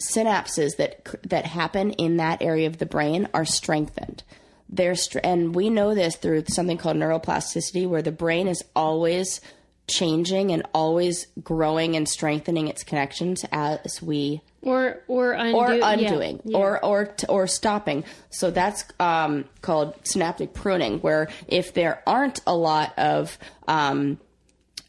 [0.00, 4.22] synapses that that happen in that area of the brain are strengthened.
[4.68, 9.40] They're str- and we know this through something called neuroplasticity where the brain is always
[9.86, 15.90] changing and always growing and strengthening its connections as we Or or undo, or yeah,
[15.90, 16.56] undoing yeah.
[16.56, 18.04] or or t- or stopping.
[18.30, 24.18] So that's um, called synaptic pruning, where if there aren't a lot of um,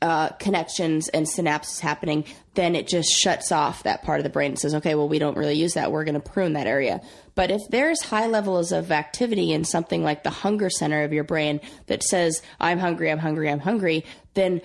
[0.03, 4.51] uh, connections and synapses happening, then it just shuts off that part of the brain
[4.51, 5.93] and says, okay, well, we don't really use that.
[5.93, 7.01] We're going to prune that area.
[7.35, 11.23] But if there's high levels of activity in something like the hunger center of your
[11.23, 14.61] brain that says, I'm hungry, I'm hungry, I'm hungry, then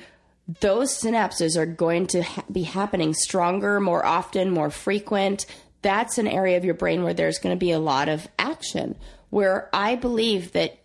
[0.60, 5.44] those synapses are going to ha- be happening stronger, more often, more frequent.
[5.82, 8.96] That's an area of your brain where there's going to be a lot of action.
[9.30, 10.77] Where I believe that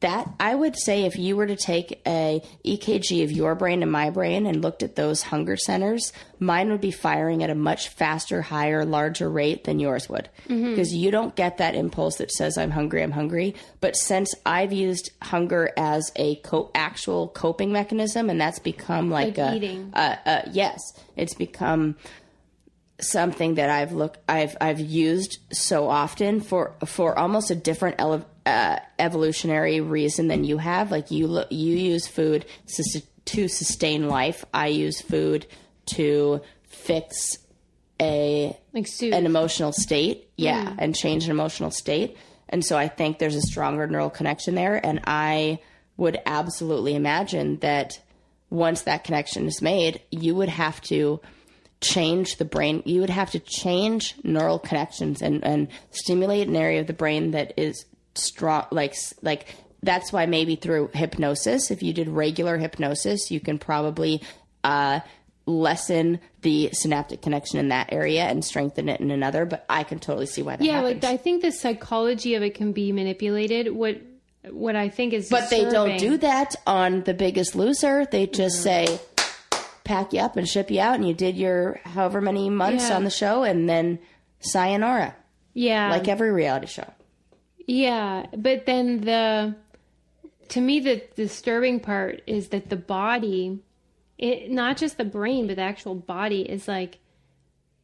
[0.00, 3.92] that I would say if you were to take a EKG of your brain and
[3.92, 7.88] my brain and looked at those hunger centers, mine would be firing at a much
[7.88, 10.30] faster, higher, larger rate than yours would.
[10.48, 13.54] Because you don't get that impulse that says I'm hungry, I'm hungry.
[13.80, 19.36] But since I've used hunger as a co- actual coping mechanism, and that's become like,
[19.36, 19.90] Like a eating.
[19.92, 20.80] uh, uh, yes,
[21.16, 21.96] it's become
[23.00, 28.26] something that I've looked I've I've used so often for for almost a different ele-
[28.46, 30.90] uh, evolutionary reason than you have.
[30.90, 34.44] Like you lo- you use food to, to sustain life.
[34.52, 35.46] I use food
[35.94, 37.38] to fix
[38.00, 40.30] a Like an emotional state.
[40.36, 42.16] Yeah, and change an emotional state.
[42.48, 44.84] And so I think there's a stronger neural connection there.
[44.84, 45.60] And I
[45.96, 48.00] would absolutely imagine that
[48.48, 51.20] once that connection is made, you would have to
[51.80, 52.82] change the brain.
[52.84, 57.30] You would have to change neural connections and, and stimulate an area of the brain
[57.30, 58.66] that is strong.
[58.70, 64.22] Like, like that's why maybe through hypnosis, if you did regular hypnosis, you can probably,
[64.64, 65.00] uh,
[65.46, 69.44] lessen the synaptic connection in that area and strengthen it in another.
[69.44, 71.02] But I can totally see why that yeah, happens.
[71.02, 73.74] like I think the psychology of it can be manipulated.
[73.74, 74.00] What
[74.50, 78.06] what I think is But they don't do that on The Biggest Loser.
[78.06, 79.00] They just say,
[79.84, 82.96] pack you up and ship you out, and you did your however many months Yeah.
[82.96, 83.98] on the show, and then
[84.38, 85.14] sayonara,
[85.52, 86.90] Yeah, like every reality show.
[87.66, 89.54] Yeah, but then the
[90.48, 93.60] to me the disturbing part is that the body,
[94.18, 96.98] it not just the brain, but the actual body is like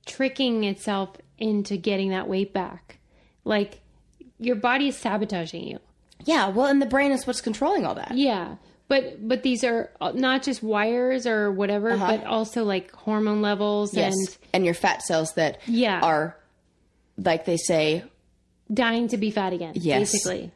[0.07, 2.99] tricking itself into getting that weight back.
[3.45, 3.81] Like
[4.39, 5.79] your body is sabotaging you.
[6.25, 8.17] Yeah, well, and the brain is what's controlling all that.
[8.17, 8.57] Yeah.
[8.89, 12.19] But but these are not just wires or whatever, uh-huh.
[12.19, 16.01] but also like hormone levels Yes, and and your fat cells that Yeah.
[16.03, 16.37] are,
[17.17, 18.05] like they say,
[18.73, 19.73] dying to be fat again.
[19.77, 20.13] Yes.
[20.13, 20.53] Basically.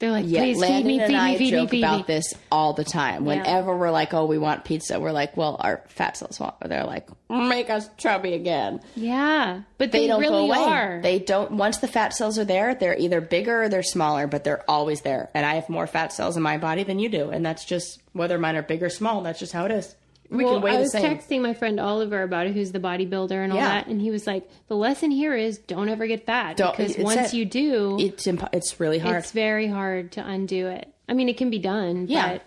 [0.00, 0.40] They're like, yeah.
[0.40, 1.86] please feed me, feed and I me, feed me, joke feed me.
[1.86, 3.26] about this all the time.
[3.26, 6.86] Whenever we're like, "Oh, we want pizza," we're like, "Well, our fat cells want." They're
[6.86, 9.60] like, "Make us chubby again." Yeah.
[9.76, 10.58] But they, they don't really go away.
[10.58, 11.00] are.
[11.02, 11.50] They don't.
[11.50, 15.02] Once the fat cells are there, they're either bigger or they're smaller, but they're always
[15.02, 15.28] there.
[15.34, 18.00] And I have more fat cells in my body than you do, and that's just
[18.14, 19.20] whether mine are big or small.
[19.20, 19.94] That's just how it is.
[20.30, 23.32] We well, can weigh I was texting my friend Oliver about it, who's the bodybuilder
[23.32, 23.68] and all Yeah.
[23.68, 26.96] that, and he was like, "The lesson here is don't ever get fat Don't- because
[26.98, 29.16] once you do, It's imp- it's really hard.
[29.16, 30.88] it's very hard to undo it.
[31.08, 32.34] I mean, it can be done, Yeah.
[32.34, 32.42] but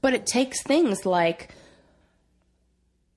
[0.00, 1.50] but it takes things like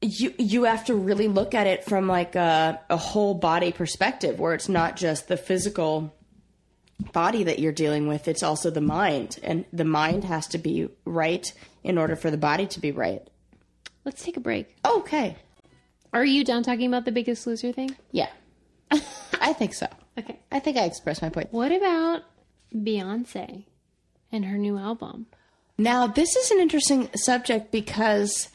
[0.01, 4.39] you you have to really look at it from like a, a whole body perspective
[4.39, 6.13] where it's not just the physical
[7.13, 10.87] body that you're dealing with it's also the mind and the mind has to be
[11.05, 13.27] right in order for the body to be right
[14.05, 14.75] let's take a break.
[14.85, 15.35] okay
[16.13, 17.95] Are you done talking about the Biggest Loser thing?
[18.11, 18.29] yeah
[19.41, 19.87] i think so
[20.17, 20.39] Okay.
[20.51, 22.23] i think i expressed my point What about
[22.75, 23.65] Beyonce
[24.31, 25.25] and her new album?
[25.77, 28.47] Now, this is an interesting subject because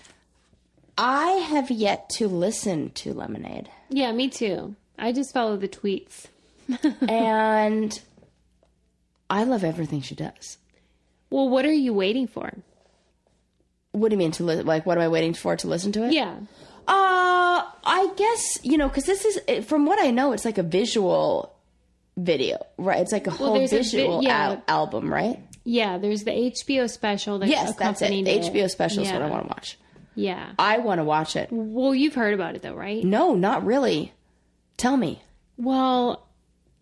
[0.97, 3.69] I have yet to listen to Lemonade.
[3.91, 4.75] Yeah, me too.
[4.99, 6.27] I just follow the tweets.
[7.09, 8.01] and
[9.29, 10.57] I love everything she does.
[11.31, 12.53] Well, what are you waiting for?
[13.97, 14.85] What do you mean to li- like?
[14.87, 16.13] What am I waiting for to listen to it?
[16.13, 16.35] Yeah.
[16.87, 20.63] Uh, I guess you know because this is from what I know, it's like a
[20.63, 21.55] visual
[22.17, 23.01] video, right?
[23.01, 24.49] It's like a whole there's a vi- visual yeah.
[24.51, 25.41] al- album, right?
[25.65, 28.09] Yeah, there's the HBO special that Yes, that's it.
[28.11, 29.79] The HBO special is what I want to watch.
[30.15, 30.53] Yeah.
[30.59, 31.49] I want to watch it.
[31.51, 33.03] Well, you've heard about it though, right?
[33.05, 34.13] No, not really.
[34.77, 35.23] Tell me.
[35.57, 36.27] Well,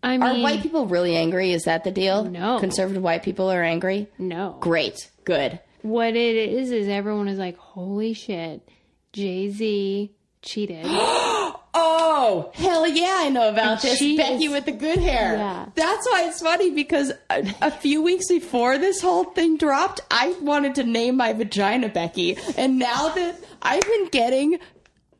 [0.03, 1.51] I mean, Are white people really angry?
[1.51, 2.25] Is that the deal?
[2.25, 2.59] No.
[2.59, 4.07] Conservative white people are angry?
[4.19, 4.57] no.
[4.59, 5.09] Great.
[5.23, 5.59] Good.
[5.85, 8.67] What it is is everyone is like, "Holy shit,
[9.13, 10.85] Jay Z cheated."
[11.77, 13.99] Oh, hell yeah, I know about And this.
[14.17, 15.35] Becky is- with the good hair.
[15.35, 15.65] Yeah.
[15.75, 20.29] That's why it's funny because a, a few weeks before this whole thing dropped, I
[20.41, 22.37] wanted to name my vagina Becky.
[22.57, 24.57] And now that I've been getting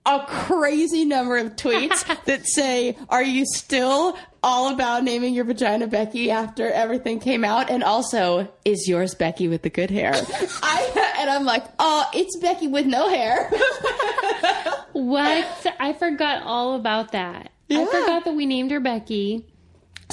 [0.05, 5.87] a crazy number of tweets that say, Are you still all about naming your vagina
[5.87, 7.69] Becky after everything came out?
[7.69, 10.13] And also, is yours Becky with the good hair?
[10.63, 13.49] I and I'm like, Oh, it's Becky with no hair.
[14.93, 15.67] what?
[15.79, 17.51] I forgot all about that.
[17.71, 19.47] I forgot that we named her Becky.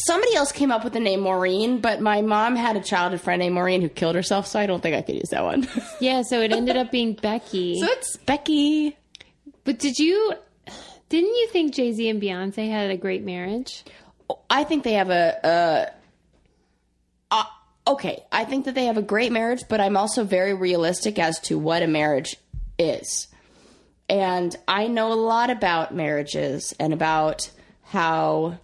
[0.06, 3.40] Somebody else came up with the name Maureen, but my mom had a childhood friend
[3.40, 5.68] named Maureen who killed herself, so I don't think I could use that one.
[6.00, 7.78] Yeah, so it ended up being Becky.
[7.78, 8.96] So it's Becky.
[9.64, 10.34] But did you?
[11.08, 13.84] Didn't you think Jay Z and Beyonce had a great marriage?
[14.48, 15.44] I think they have a.
[15.44, 15.86] Uh,
[17.86, 21.38] okay, I think that they have a great marriage, but I'm also very realistic as
[21.40, 22.36] to what a marriage
[22.78, 23.28] is.
[24.08, 27.50] And I know a lot about marriages and about
[27.82, 28.58] how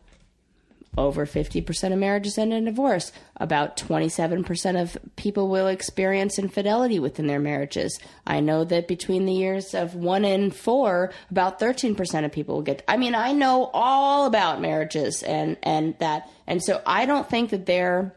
[0.97, 3.13] over 50% of marriages end in divorce.
[3.37, 7.99] About 27% of people will experience infidelity within their marriages.
[8.27, 12.63] I know that between the years of 1 and 4, about 13% of people will
[12.63, 17.29] get I mean, I know all about marriages and and that and so I don't
[17.29, 18.15] think that they're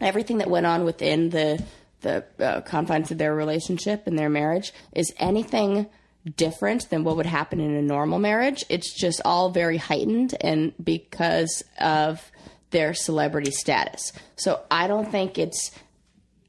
[0.00, 1.62] everything that went on within the
[2.00, 5.86] the uh, confines of their relationship and their marriage is anything
[6.36, 8.64] different than what would happen in a normal marriage.
[8.68, 12.30] It's just all very heightened and because of
[12.70, 14.12] their celebrity status.
[14.36, 15.70] So I don't think it's,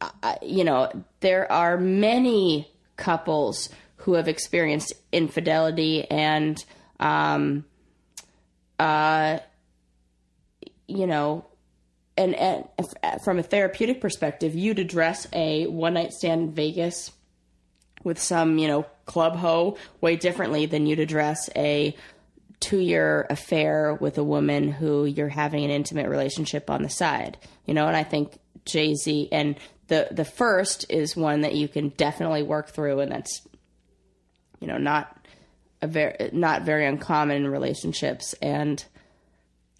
[0.01, 0.91] uh, you know,
[1.21, 6.63] there are many couples who have experienced infidelity and,
[6.99, 7.65] um,
[8.77, 9.39] uh,
[10.87, 11.45] you know,
[12.17, 12.67] and, and
[13.23, 17.11] from a therapeutic perspective, you'd address a one night stand in Vegas
[18.03, 21.95] with some, you know, club hoe way differently than you'd address a
[22.61, 27.37] two year affair with a woman who you're having an intimate relationship on the side.
[27.65, 29.57] You know, and I think Jay Z and
[29.87, 33.41] the the first is one that you can definitely work through and that's
[34.59, 35.17] you know, not
[35.81, 38.85] a very not very uncommon in relationships and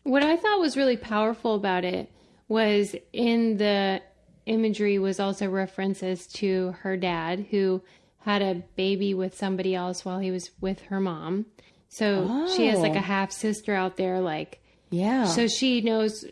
[0.03, 2.11] what I thought was really powerful about it
[2.47, 4.01] was in the
[4.47, 7.83] imagery was also references to her dad who
[8.21, 11.45] had a baby with somebody else while he was with her mom.
[11.89, 12.55] So oh.
[12.55, 13.01] she has like a oh.
[13.01, 15.25] half sister out there, like yeah.
[15.25, 16.25] So she knows,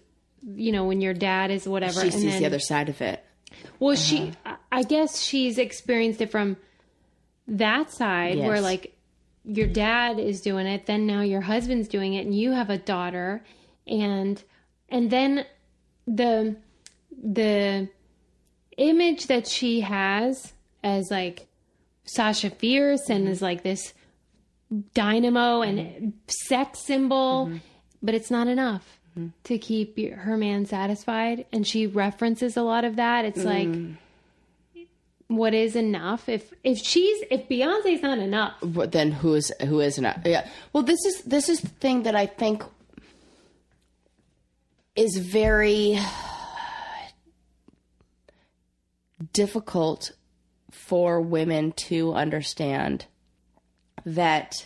[0.44, 2.02] you know, when your dad is whatever.
[2.02, 3.24] She sees then, the other side of it.
[3.80, 4.02] Well, uh-huh.
[4.02, 4.32] she,
[4.72, 6.58] I guess she's experienced it from
[7.48, 8.48] that side yes.
[8.48, 8.96] where like
[9.44, 12.78] your dad is doing it, then now your husband's doing it, and you have a
[12.78, 13.44] daughter,
[13.88, 14.42] and
[14.90, 15.46] and then
[16.08, 16.56] the
[17.12, 17.90] the
[18.78, 21.49] image that she has as like
[22.14, 23.32] Sasha Fierce and mm-hmm.
[23.32, 23.94] is like this
[24.94, 26.10] dynamo and mm-hmm.
[26.28, 27.58] sex symbol, mm-hmm.
[28.02, 29.30] but it's not enough mm-hmm.
[29.46, 31.46] to keep her man satisfied.
[31.52, 33.26] And she references a lot of that.
[33.26, 33.98] It's like, mm.
[35.28, 36.30] what is enough?
[36.30, 40.22] If if she's if Beyonce's not enough, then who is who is enough?
[40.26, 40.48] Yeah.
[40.74, 42.64] Well, this is this is the thing that I think
[44.96, 46.00] is very
[49.34, 50.12] difficult
[50.72, 53.06] for women to understand
[54.06, 54.66] that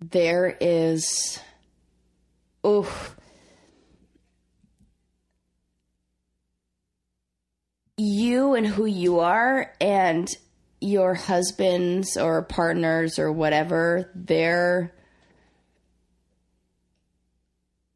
[0.00, 1.38] there is
[2.62, 3.14] oh
[7.96, 10.28] you and who you are and
[10.80, 14.94] your husbands or partners or whatever they're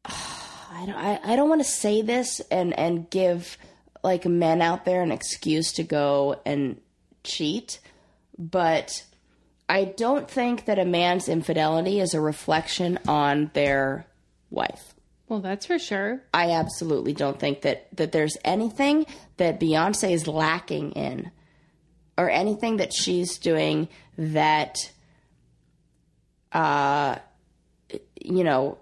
[0.05, 3.57] I don't I, I don't want to say this and and give
[4.03, 6.79] like men out there an excuse to go and
[7.23, 7.79] cheat,
[8.37, 9.03] but
[9.69, 14.05] I don't think that a man's infidelity is a reflection on their
[14.49, 14.93] wife.
[15.29, 16.21] Well, that's for sure.
[16.33, 19.05] I absolutely don't think that that there's anything
[19.37, 21.31] that Beyonce is lacking in
[22.17, 23.87] or anything that she's doing
[24.17, 24.91] that
[26.51, 27.17] uh
[28.21, 28.77] you know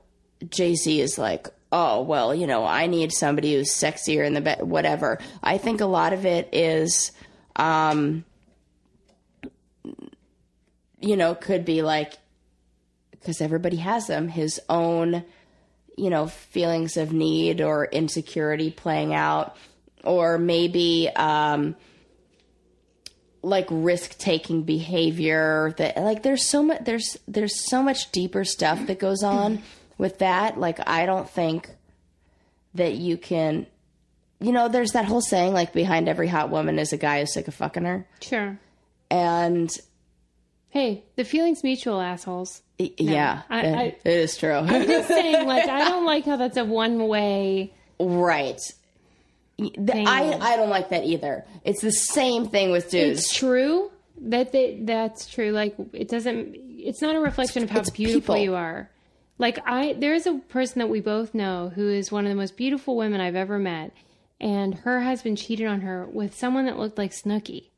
[0.50, 4.62] Jay-Z is like, oh well you know i need somebody who's sexier in the bed
[4.62, 5.20] whatever.
[5.42, 7.12] I think a lot of it is
[7.56, 8.24] um
[11.00, 12.14] you know could be like
[13.12, 15.24] because everybody has them his own
[15.98, 19.56] you know feelings of need or insecurity playing out.
[20.04, 21.76] Or maybe um
[23.44, 28.86] like risk taking behavior that like there's so much there's there's so much deeper stuff
[28.88, 29.62] that goes on
[30.02, 31.70] with that, like I don't think
[32.74, 33.68] that you can
[34.40, 37.32] you know, there's that whole saying like behind every hot woman is a guy who's
[37.32, 38.08] sick of fucking her.
[38.22, 38.58] Sure.
[39.12, 39.70] And
[40.70, 42.64] hey, the feeling's mutual, assholes.
[42.80, 44.56] No, yeah, I, I, it is true.
[44.56, 47.72] I'm just saying, like, I don't like how that's a one way.
[48.00, 48.60] Right.
[49.60, 50.08] Thing.
[50.08, 51.46] I I don't like that either.
[51.64, 53.20] It's the same thing with dudes.
[53.20, 53.92] It's true
[54.22, 55.52] that they, that's true.
[55.52, 56.56] Like, it doesn't.
[56.56, 58.38] It's not a reflection it's, of how beautiful people.
[58.38, 58.90] you are.
[59.42, 62.56] Like I there's a person that we both know who is one of the most
[62.56, 63.92] beautiful women I've ever met
[64.40, 67.72] and her husband cheated on her with someone that looked like Snooki.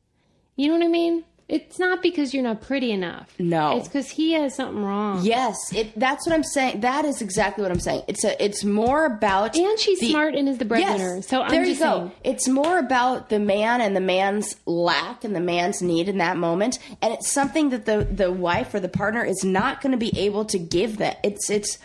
[0.58, 1.24] You know what I mean?
[1.50, 3.34] It's not because you're not pretty enough.
[3.38, 5.24] No, it's because he has something wrong.
[5.24, 6.80] Yes, it, that's what I'm saying.
[6.80, 8.04] That is exactly what I'm saying.
[8.08, 8.42] It's a.
[8.44, 9.56] It's more about.
[9.56, 11.18] And she's the, smart and is the breadwinner.
[11.18, 11.98] Yes, so I'm there you go.
[11.98, 12.12] Saying.
[12.24, 16.38] It's more about the man and the man's lack and the man's need in that
[16.38, 19.98] moment, and it's something that the the wife or the partner is not going to
[19.98, 20.98] be able to give.
[20.98, 21.78] That it's it's.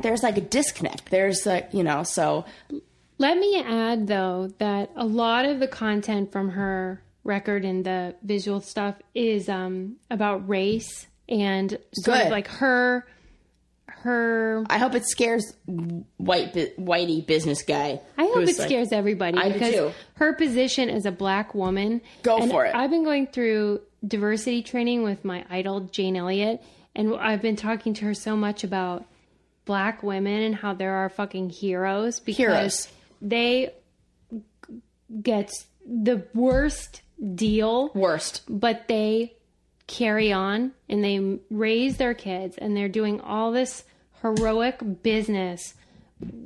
[0.00, 1.10] There's like a disconnect.
[1.10, 2.44] There's like you know so.
[3.16, 8.14] Let me add though that a lot of the content from her record and the
[8.22, 12.26] visual stuff is um, about race and sort Good.
[12.26, 13.06] of like her
[13.86, 14.64] her.
[14.70, 15.52] I hope it scares
[16.16, 18.00] white whitey business guy.
[18.16, 22.00] I hope it like- scares everybody I do because her position as a black woman.
[22.22, 22.74] Go and for it.
[22.74, 26.62] I've been going through diversity training with my idol Jane Elliott,
[26.94, 29.04] and I've been talking to her so much about
[29.64, 32.88] black women and how there are fucking heroes because Heroes.
[33.20, 33.70] they
[35.22, 35.50] get
[35.86, 37.02] the worst
[37.34, 38.42] deal Worst.
[38.48, 39.34] but they
[39.86, 43.84] carry on and they raise their kids and they're doing all this
[44.22, 45.74] heroic business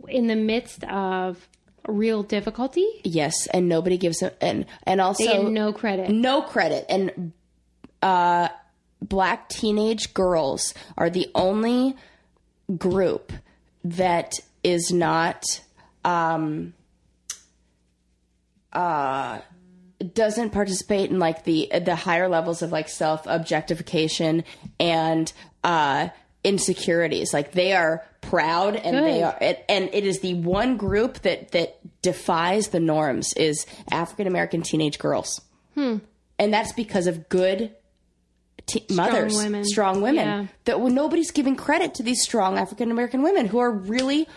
[0.08, 1.48] in the midst of
[1.88, 2.86] real difficulty.
[3.02, 6.10] Yes, and nobody gives them and and also no credit.
[6.10, 7.32] no credit and
[8.00, 8.48] uh
[9.00, 11.96] black teenage girls are the only
[12.78, 13.32] group
[13.82, 15.44] that is not
[16.04, 16.72] um
[18.72, 19.40] uh
[20.02, 24.44] doesn't participate in like the the higher levels of like self objectification
[24.80, 25.32] and
[25.64, 26.08] uh
[26.44, 29.04] insecurities like they are proud and Good.
[29.04, 29.36] they are
[29.68, 34.98] and it is the one group that that defies the norms is African American teenage
[34.98, 35.40] girls
[35.74, 35.98] Hmm.
[36.38, 37.74] and that's because of good
[38.66, 39.64] t- mothers, women.
[39.64, 40.26] strong women.
[40.26, 40.46] Yeah.
[40.64, 44.28] That when nobody's giving credit to these strong African American women who are really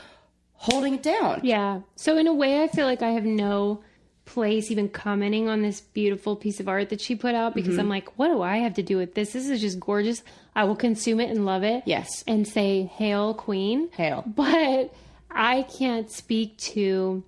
[0.53, 1.41] holding it down.
[1.43, 1.81] Yeah.
[1.97, 3.81] So in a way, I feel like I have no
[4.25, 7.79] place even commenting on this beautiful piece of art that she put out because Mm-hmm.
[7.79, 9.33] I'm like, what do I have to do with this?
[9.33, 10.23] This is just gorgeous.
[10.55, 11.83] I will consume it and love it.
[11.85, 12.23] Yes.
[12.27, 13.89] And say, Hail Queen.
[13.91, 14.23] Hail.
[14.25, 14.93] But
[15.29, 17.23] I can't speak to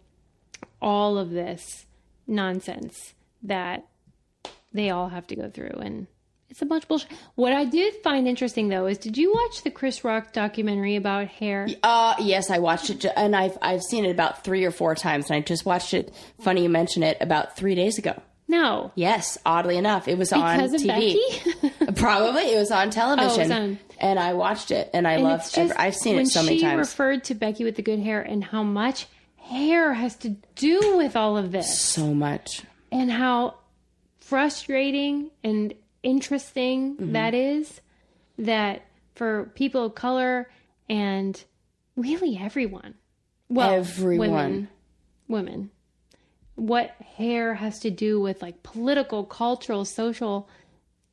[0.82, 1.86] all of this
[2.26, 3.88] nonsense that
[4.74, 5.80] they all have to go through.
[5.82, 6.08] And
[6.58, 7.12] it's a bunch of bullshit.
[7.36, 11.28] What I did find interesting though is did you watch the Chris Rock documentary about
[11.28, 11.68] hair?
[11.84, 15.30] Uh yes, I watched it, and I've I've seen it about three or four times,
[15.30, 16.12] and I just watched it.
[16.42, 18.20] Funny you mention it about three days ago.
[18.48, 18.92] No.
[18.96, 21.96] Yes, oddly enough, it was Because on TV.
[21.96, 23.80] Probably it was on television, oh, was on.
[24.00, 25.54] and I watched it, and I And loved.
[25.54, 26.62] just I've seen it so many times.
[26.62, 26.88] she times.
[26.90, 29.06] referred to Becky with the good hair and how much
[29.36, 32.64] hair has to do with all of this, so much.
[32.92, 33.56] and how
[34.22, 35.74] frustrating and
[36.04, 37.12] interesting Mm-hmm.
[37.14, 37.82] that is.
[38.40, 38.84] That
[39.16, 40.48] for people of color
[40.90, 41.44] and
[41.96, 42.94] really everyone,
[43.50, 44.30] well, Everyone.
[44.30, 44.70] women,
[45.28, 45.72] women,
[46.56, 50.48] what hair has to do with like political, cultural, social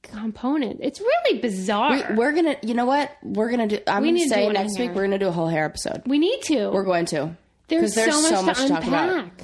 [0.02, 0.80] component.
[0.82, 1.92] It's really bizarre.
[2.10, 3.10] We, we're gonna, you know what?
[3.22, 3.78] We're gonna do.
[3.86, 6.02] I'm We gonna to say next week we're gonna do a whole hair episode.
[6.06, 6.68] we need to.
[6.70, 7.34] We're going to.
[7.68, 9.08] There's so much, to, talk about.
[9.08, 9.42] unpack.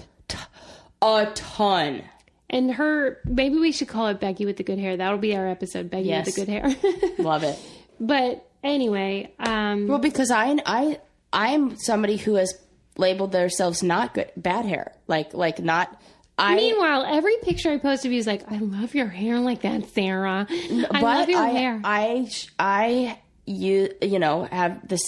[1.01, 2.03] A ton.
[2.51, 4.97] And her, maybe we should call it Becky with the good hair.
[4.97, 6.27] That'll be our episode, Becky Yes.
[6.27, 7.13] with the good hair.
[7.19, 7.59] Love it.
[8.01, 10.99] but anyway, um, Well, because I I
[11.33, 12.53] I'm somebody who has
[12.97, 14.93] labeled themselves not good bad hair.
[15.07, 15.97] Like like not
[16.37, 19.61] I meanwhile, every picture I post of you is like, I love your hair like
[19.63, 20.47] that, Sarah.
[20.51, 21.81] I love your I, hair.
[21.85, 22.29] I
[22.59, 24.99] I you you know have the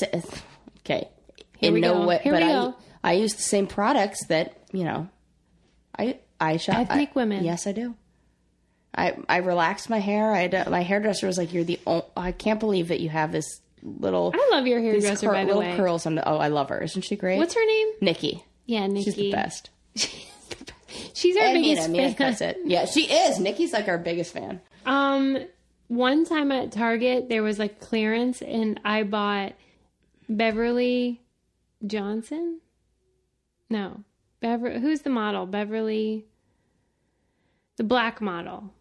[0.80, 1.08] okay
[1.60, 2.06] in we no go.
[2.06, 2.74] way Here but I go.
[3.02, 5.08] I use the same products that you know
[5.98, 7.44] I I shop Ethnic I- women.
[7.44, 7.94] Yes, I do.
[8.94, 10.32] I I relaxed my hair.
[10.32, 13.32] I had, my hairdresser was like, "You're the only, I can't believe that you have
[13.32, 15.76] this little I love your hairdresser, cur- by the little way.
[15.76, 16.80] curls on the oh I love her.
[16.82, 17.38] Isn't she great?
[17.38, 17.88] What's her name?
[18.02, 18.44] Nikki.
[18.66, 19.04] Yeah, Nikki.
[19.04, 19.70] She's the best.
[21.14, 22.16] She's our I mean, biggest I mean, fan.
[22.30, 22.58] that's it.
[22.66, 23.38] Yeah, she is.
[23.40, 24.60] Nikki's like our biggest fan.
[24.84, 25.38] Um,
[25.88, 29.54] one time at Target, there was like clearance, and I bought
[30.28, 31.22] Beverly
[31.86, 32.60] Johnson.
[33.70, 34.04] No,
[34.40, 34.80] Beverly.
[34.80, 35.46] Who's the model?
[35.46, 36.26] Beverly,
[37.76, 38.72] the black model.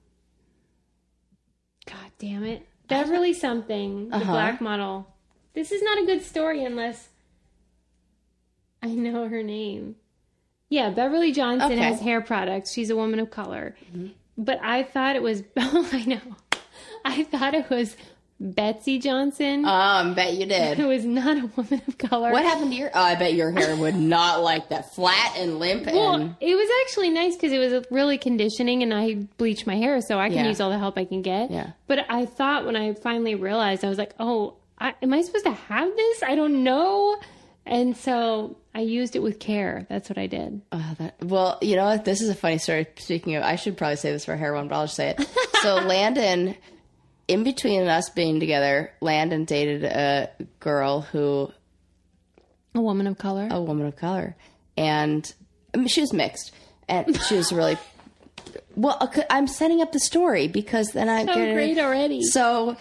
[1.86, 4.10] God damn it, Beverly something.
[4.10, 4.32] The Uh-huh.
[4.32, 5.08] black model.
[5.54, 7.10] This is not a good story unless
[8.82, 9.96] I know her name.
[10.70, 11.82] Yeah, Beverly Johnson Okay.
[11.82, 12.72] has hair products.
[12.72, 13.76] She's a woman of color.
[14.38, 16.22] But I thought it was, oh, I know.
[17.04, 17.98] I thought it was
[18.44, 20.78] Betsey Johnson, Um, bet you did.
[20.80, 22.32] who is not a woman of color.
[22.32, 22.90] What happened to your?
[22.94, 25.86] Oh, I bet your hair would not like that, flat and limp.
[25.86, 29.76] Well, and it was actually nice because it was really conditioning and I bleached my
[29.76, 30.48] hair so I can Yeah.
[30.48, 31.52] use all the help I can get.
[31.52, 31.68] Yeah.
[31.86, 35.46] But I thought when I finally realized, I was like, oh, I, am I supposed
[35.46, 36.24] to have this?
[36.24, 37.16] I don't know.
[37.68, 39.86] And so I used it with care.
[39.88, 40.62] That's what I did.
[40.72, 42.06] Oh, that, well, you know what?
[42.06, 42.88] This is a funny story.
[42.98, 45.30] Speaking of, I should probably say this for hair one, but I'll just say it.
[45.62, 46.56] So Landon,
[47.32, 50.30] in between us being together, Landon dated a
[50.60, 51.52] girl who
[52.76, 53.48] A woman of color.
[53.50, 54.36] a woman of color,
[54.78, 55.32] and
[55.74, 56.52] I mean, she was mixed,
[56.90, 57.78] and she was really
[58.76, 59.12] well.
[59.30, 62.22] I'm setting up the story because then I'm So gonna- great already.
[62.24, 62.76] So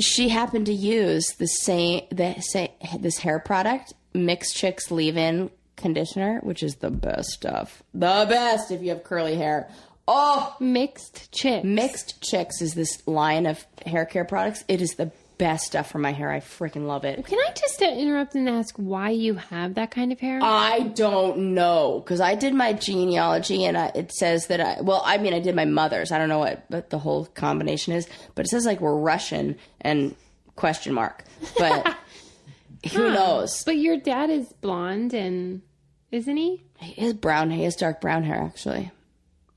[0.00, 6.40] she happened to use the same the same this hair product, Mixed Chicks Leave-In Conditioner,
[6.42, 7.82] which is the best stuff.
[7.94, 9.68] The best if you have curly hair.
[10.08, 11.64] Oh, Mixed chicks.
[11.64, 14.64] Mixed Chicks is this line of hair care products.
[14.68, 16.30] It is the best stuff for my hair.
[16.30, 17.24] I freaking love it.
[17.24, 20.38] Can I just uh, interrupt and ask why you have that kind of hair?
[20.42, 25.02] I don't know because I did my genealogy and I, it says that I well
[25.02, 28.06] I mean I did my mother's I don't know what but the whole combination is
[28.34, 30.14] but it says like we're Russian and
[30.56, 31.24] question mark
[31.56, 31.96] but
[32.92, 35.62] who knows but your dad is blonde and
[36.10, 36.62] isn't he?
[36.80, 38.90] he has brown hair, he has dark brown hair actually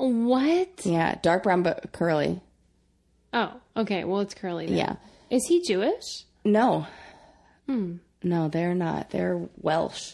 [0.10, 0.86] What?
[0.86, 2.42] yeah dark brown but curly
[3.36, 4.04] Oh, okay.
[4.04, 4.68] Well, it's curly.
[4.68, 4.78] Then.
[4.78, 4.96] yeah
[5.30, 6.26] Is he Jewish?
[6.46, 6.86] no
[7.68, 7.96] Hmm.
[8.22, 10.14] no they're not they're Welsh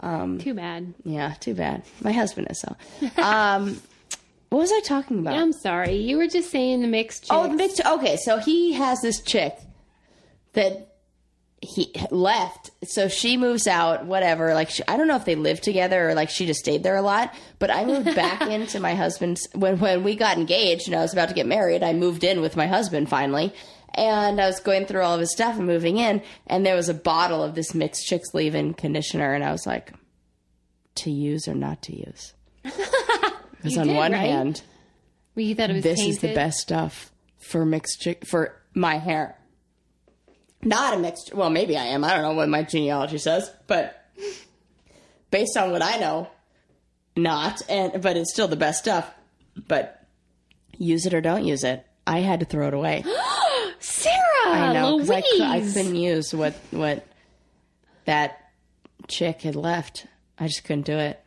[0.00, 0.94] Um, Too bad.
[1.04, 2.74] yeah too bad my husband is so
[3.22, 3.80] um
[4.48, 5.96] what was I talking about I'm sorry.
[5.96, 7.26] You were just saying the mixed.
[7.30, 7.78] Oh, the chicks.
[7.78, 7.86] mixed.
[7.86, 9.54] Okay, so he has this chick
[10.54, 10.95] that
[11.66, 12.70] he left.
[12.84, 14.06] So she moves out.
[14.06, 14.54] Whatever.
[14.54, 16.96] Like she, I don't know if they lived together or like she just stayed there
[16.96, 17.34] a lot.
[17.58, 21.12] But I moved back into my husband's when when we got engaged and I was
[21.12, 21.82] about to get married.
[21.82, 23.52] I moved in with my husband finally.
[23.94, 26.90] And I was going through all of his stuff and moving in, and there was
[26.90, 29.90] a bottle of this mixed chicks leave-in conditioner, and I was like,
[30.96, 32.34] to use or not to use?
[33.56, 34.20] Because on did, one right?
[34.20, 34.62] hand,
[35.34, 38.98] Well, you thought it was this is the best stuff for mixed chick for my
[38.98, 39.36] hair.
[40.62, 41.34] Not a mixed.
[41.34, 42.04] Well, maybe I am.
[42.04, 44.04] I don't know what my genealogy says, but
[45.30, 46.28] based on what I know,
[47.16, 47.62] not.
[47.68, 49.10] And but it's still the best stuff.
[49.68, 50.02] But
[50.76, 51.86] use it or don't use it.
[52.06, 53.04] I had to throw it away.
[53.78, 54.14] Sarah,
[54.46, 55.10] I know Louise.
[55.40, 57.06] I, I couldn't use what what
[58.06, 58.50] that
[59.08, 60.06] chick had left.
[60.38, 61.20] I just couldn't do it.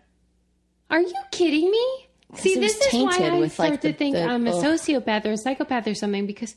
[0.89, 2.07] Are you kidding me?
[2.35, 4.63] See, this is why I with, start like, to the- think the- I'm a ugh.
[4.63, 6.55] sociopath or a psychopath or something because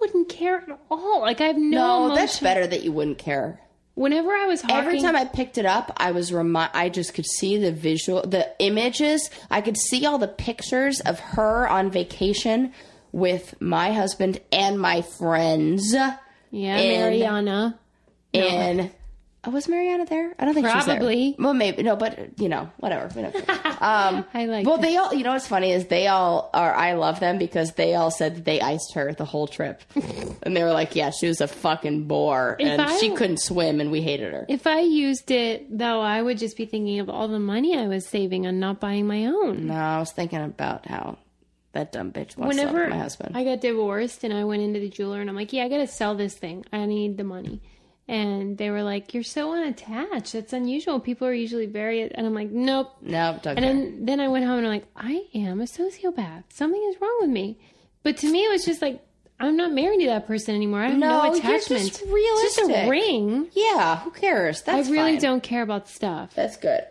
[0.00, 1.20] wouldn't care at all.
[1.20, 2.14] Like I have no, No, emotion.
[2.16, 3.60] that's better that you wouldn't care.
[3.94, 7.26] Whenever I was Every time I picked it up, I was remi- I just could
[7.26, 9.28] see the visual, the images.
[9.50, 12.72] I could see all the pictures of her on vacation
[13.12, 15.92] with my husband and my friends.
[15.92, 16.16] yeah,
[16.78, 17.78] in- Mariana.
[18.32, 18.90] And oh,
[19.48, 20.34] was Mariana there?
[20.38, 20.82] I don't think Probably.
[20.92, 21.44] she was there.
[21.44, 23.08] Well, maybe no, but you know, whatever.
[23.80, 24.66] Um, I like.
[24.66, 24.82] well, that.
[24.86, 25.14] they all.
[25.14, 26.74] You know what's funny is they all are.
[26.74, 29.80] I love them because they all said that they iced her the whole trip,
[30.42, 33.38] and they were like, "Yeah, she was a fucking bore, If and I- she couldn't
[33.40, 37.00] swim, and we hated her." If I used it though, I would just be thinking
[37.00, 39.68] of all the money I was saving on not buying my own.
[39.68, 41.16] No, I was thinking about how
[41.72, 43.34] that dumb bitch wants to Whenever my husband.
[43.34, 45.78] I got divorced and I went into the jeweler and I'm like, yeah, I got
[45.78, 46.66] to sell this thing.
[46.72, 47.62] I need the money.
[48.10, 50.32] And they were like, you're so unattached.
[50.32, 50.98] That's unusual.
[50.98, 52.90] People are usually very, and I'm like, nope.
[53.00, 53.72] nope." don't And care.
[53.74, 56.42] then, then I went home and I'm like, I am a sociopath.
[56.48, 57.56] Something is wrong with me.
[58.02, 59.00] But to me, it was just like,
[59.38, 60.80] I'm not married to that person anymore.
[60.80, 61.82] I have no, No, you're attachment.
[61.86, 63.48] just It's just a ring.
[63.54, 64.62] yeah, who cares?
[64.62, 65.20] That's I really fine.
[65.22, 66.34] don't care about stuff.
[66.34, 66.82] That's good.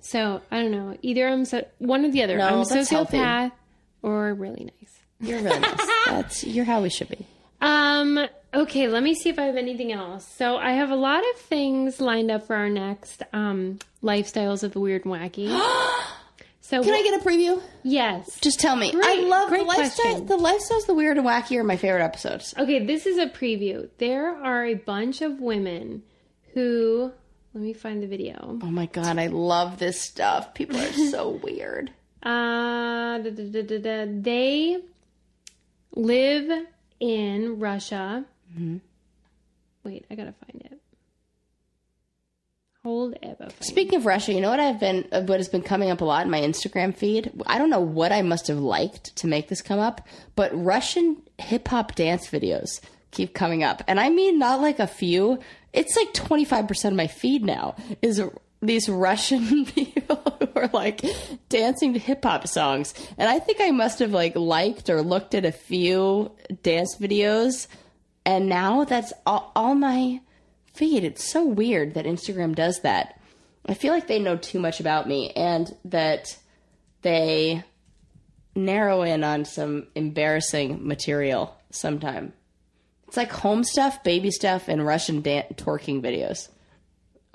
[0.00, 0.96] So I don't know.
[1.02, 2.36] Either I'm so, one or the other.
[2.38, 3.54] No, I'm a sociopath healthy.
[4.02, 4.98] or really nice.
[5.20, 5.88] You're really nice.
[6.06, 7.24] That's you're how we should be.
[7.60, 8.26] Um.
[8.54, 8.88] Okay.
[8.88, 10.26] Let me see if I have anything else.
[10.36, 14.72] So I have a lot of things lined up for our next um lifestyles of
[14.72, 15.48] the weird and wacky.
[16.60, 17.62] So Can I get a preview?
[17.82, 18.38] yes.
[18.42, 18.92] Just tell me.
[18.94, 20.20] I love great the lifestyle.
[20.20, 22.52] The lifestyles, the weird and wacky are my favorite episodes.
[22.58, 22.84] Okay.
[22.84, 23.88] This is a preview.
[23.96, 26.02] There are a bunch of women
[26.52, 27.10] who.
[27.54, 28.58] Let me find the video.
[28.62, 30.52] Oh my god, I love this stuff.
[30.52, 31.90] People are so weird.
[32.22, 34.06] Uh, da, da, da, da, da.
[34.20, 34.82] they
[35.94, 36.66] live
[37.00, 38.26] in Russia.
[39.84, 40.80] Wait, I gotta find it.
[42.84, 43.50] Hold Eva.
[43.60, 46.04] Speaking of Russia, you know what I've been uh, what has been coming up a
[46.04, 47.30] lot in my Instagram feed?
[47.46, 51.22] I don't know what I must have liked to make this come up, but Russian
[51.38, 52.80] hip hop dance videos
[53.10, 53.82] keep coming up.
[53.86, 55.38] And I mean not like a few.
[55.72, 58.22] It's like 25% of my feed now is
[58.62, 61.04] these Russian people who are like
[61.48, 62.94] dancing to hip hop songs.
[63.16, 66.32] And I think I must have like liked or looked at a few
[66.62, 67.66] dance videos
[68.28, 70.20] and now that's all, all my
[70.74, 71.02] feed.
[71.02, 73.18] It's so weird that Instagram does that.
[73.64, 76.36] I feel like they know too much about me and that
[77.00, 77.64] they
[78.54, 82.34] narrow in on some embarrassing material sometime.
[83.06, 86.50] It's like home stuff, baby stuff, and Russian dan- twerking videos.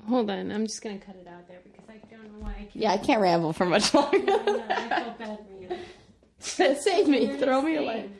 [0.08, 2.54] Hold on, I'm just gonna cut it out there because I don't know why I
[2.54, 2.76] can't.
[2.76, 4.16] Yeah, I can't ramble for much longer.
[4.16, 6.76] I felt bad for you.
[6.76, 8.10] Save me, throw me away.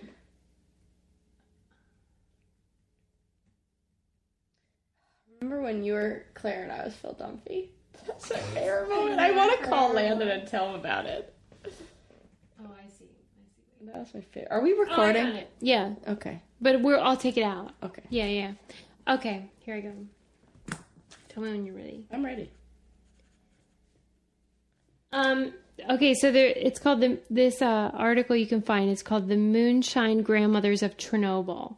[5.44, 7.68] Remember when you were Claire and I was Phil Dunphy?
[8.06, 9.20] That's my favorite moment.
[9.20, 11.34] I want to call Landon and tell him about it.
[11.66, 13.04] Oh, I see.
[13.04, 13.44] I
[13.78, 13.84] see.
[13.84, 14.48] That was my favorite.
[14.50, 15.22] Are we Oh, I recording?
[15.24, 15.50] got it.
[15.60, 16.40] Yeah, okay.
[16.62, 16.98] but we're.
[16.98, 17.72] I'll take it out.
[17.82, 18.00] Okay.
[18.08, 18.52] Yeah, yeah.
[19.06, 19.92] Okay, here I go.
[21.28, 22.06] Tell me when you're ready.
[22.10, 22.50] I'm ready.
[25.12, 25.52] Um.
[25.90, 26.46] Okay, so there.
[26.56, 27.18] It's called the.
[27.28, 28.88] This uh, article you can find.
[28.88, 31.76] It's called "The Moonshine Grandmothers of Chernobyl."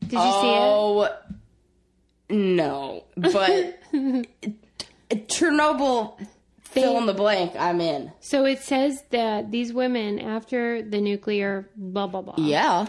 [0.00, 0.58] Did you oh, see it?
[0.58, 1.36] oh,
[2.30, 3.04] no.
[3.16, 3.78] But
[5.10, 6.18] Chernobyl,
[6.62, 8.12] fill in the blank, I'm in.
[8.20, 12.86] So it says that these women, after the nuclear blah blah blah, Yeah.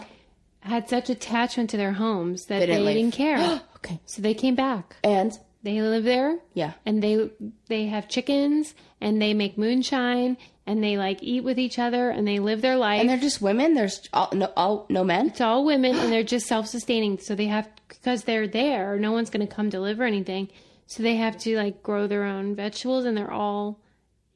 [0.60, 3.60] had such attachment to their homes that they didn't didn't, care.
[3.84, 3.98] Okay.
[4.06, 4.94] So they came back.
[5.02, 6.38] And They live there.
[6.54, 6.72] Yeah.
[6.86, 7.30] And they
[7.66, 10.36] they have chickens and they make moonshine
[10.68, 13.00] and they like eat with each other and they live their life.
[13.00, 13.74] and they're just women.
[13.74, 15.26] There's all, no all, no men.
[15.28, 17.18] it's all women and they're just self-sustaining.
[17.18, 17.68] So they have
[18.02, 20.48] because they're there, no one's going to come deliver anything.
[20.86, 23.78] So they have to like grow their own vegetables and they're all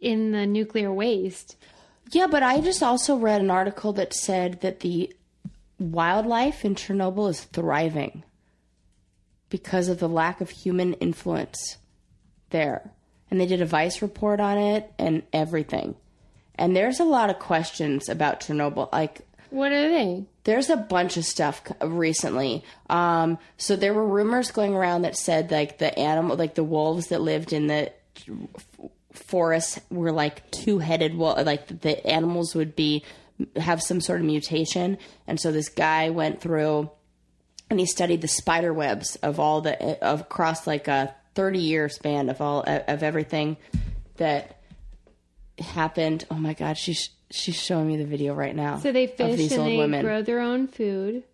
[0.01, 1.57] in the nuclear waste.
[2.13, 5.13] Yeah, but I just also read an article that said that the
[5.81, 8.23] wildlife in Chernobyl is thriving
[9.51, 11.79] because of the lack of human influence
[12.51, 12.93] there.
[13.31, 15.97] And they did a Vice report on it and everything.
[16.55, 18.91] And there's a lot of questions about Chernobyl.
[18.93, 20.25] Like, What are they?
[20.47, 22.63] there's a bunch of stuff recently.
[22.89, 27.09] Um, so there were rumors going around that said like the animal, like the wolves
[27.09, 27.93] that lived in the
[29.13, 31.19] forests were like two-headed.
[31.19, 33.05] Well, like the animals would be
[33.57, 36.91] have some sort of mutation, and so this guy went through
[37.69, 41.89] and he studied the spider webs of all the of across like a 30 year
[41.89, 43.57] span of all of everything
[44.19, 44.61] that
[45.59, 46.25] happened.
[46.31, 48.79] Oh my god, she's she's showing me the video right now.
[48.79, 50.05] So they fish and they women.
[50.05, 51.25] grow their own food.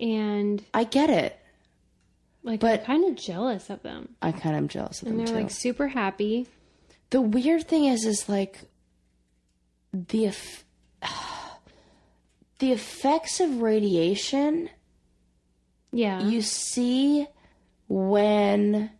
[0.00, 1.38] And I get it.
[2.42, 4.08] like But- I'm kind of jealous of them.
[4.20, 5.42] I kind of am jealous of And them they're too.
[5.42, 6.46] like super happy.
[7.10, 8.58] the weird thing is, is like
[9.92, 10.64] the eff-
[12.58, 14.68] the effects of radiation
[15.92, 16.22] Yeah.
[16.22, 17.28] you see
[17.88, 18.90] when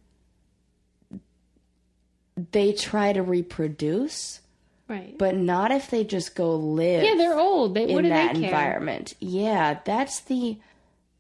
[2.53, 4.41] they try to reproduce,
[4.89, 5.17] right.
[5.19, 7.05] but not if they just go live.
[7.05, 7.75] yeah, they're old.
[7.75, 8.51] They, in what do that they care?
[8.51, 9.15] environment.
[9.21, 10.59] Yeah, that's the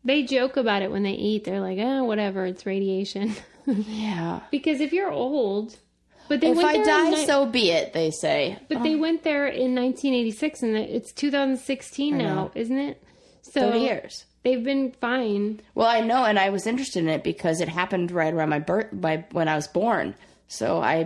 [0.04, 1.44] They joke about it when they eat.
[1.44, 3.34] They're like, oh, whatever, it's radiation.
[3.66, 4.40] yeah.
[4.50, 5.76] because if you're old,
[6.28, 7.92] but they If went I die, ni- so be it.
[7.92, 8.58] They say.
[8.68, 8.98] But they oh.
[8.98, 13.02] went there in 1986, and it's 2016 now, isn't it?
[13.42, 14.24] So Thirty years.
[14.42, 15.60] They've been fine.
[15.74, 18.58] Well, I know, and I was interested in it because it happened right around my
[18.58, 20.14] birth, by when I was born.
[20.48, 20.96] So I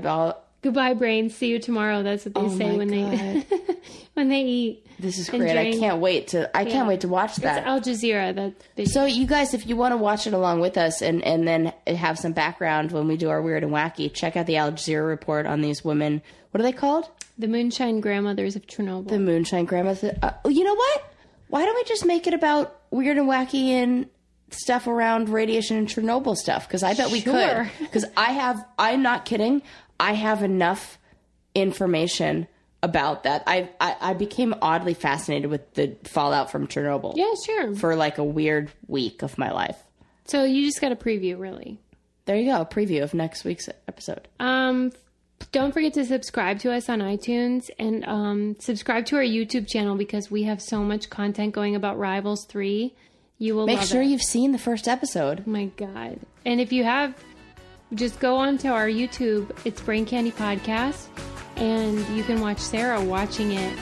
[0.60, 1.30] Goodbye, brain.
[1.30, 2.02] See you tomorrow.
[2.02, 3.44] That's what they Oh say when they
[4.14, 4.86] when they eat.
[4.98, 5.56] this is great.
[5.56, 6.50] I can't wait to.
[6.56, 6.70] I Yeah.
[6.70, 7.66] can't wait to watch that It's.
[7.66, 8.34] Al Jazeera.
[8.34, 11.22] That they, So you guys, if you want to watch it along with us and
[11.22, 14.56] and then have some background when we do our weird and wacky, check out the
[14.56, 16.22] Al Jazeera report on these women.
[16.50, 17.08] What are they called?
[17.40, 19.06] the moonshine grandmothers of Chernobyl.
[19.10, 21.04] The Moonshine grandmothers Uh, you know what?
[21.46, 24.06] Why don't we just make it about weird and wacky and
[24.50, 26.66] stuff around radiation and Chernobyl stuff?
[26.66, 27.70] Because I bet we Sure.
[27.78, 27.86] could.
[27.86, 28.58] Because I have.
[28.76, 29.62] I'm not kidding.
[30.00, 30.98] I have enough
[31.54, 32.46] information
[32.82, 33.42] about that.
[33.46, 37.14] I, I I became oddly fascinated with the fallout from Chernobyl.
[37.16, 37.74] yeah, sure.
[37.74, 39.76] For like a weird week of my life.
[40.26, 41.78] so you just got a preview, really.
[42.26, 42.60] There you go.
[42.60, 44.28] A preview of next week's episode.
[44.38, 44.92] Um,
[45.50, 49.96] don't forget to subscribe to us on iTunes and um, subscribe to our YouTube channel
[49.96, 52.94] because we have so much content going about Rivals Three.
[53.38, 54.06] You will Make sure it.
[54.08, 55.44] you've seen the first episode.
[55.46, 56.18] Oh my god!
[56.44, 57.14] And if you have,
[57.94, 59.50] just go on to our YouTube.
[59.64, 61.06] It's Brain Candy Podcast,
[61.56, 63.78] and you can watch Sarah watching it.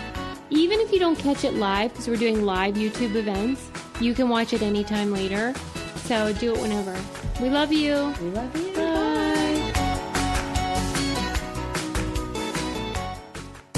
[0.50, 3.68] Even if you don't catch it live, because we're doing live YouTube events,
[4.00, 5.52] you can watch it anytime later.
[5.96, 6.96] So do it whenever.
[7.42, 8.14] We love you.
[8.20, 8.72] We love you.
[8.74, 9.72] Bye.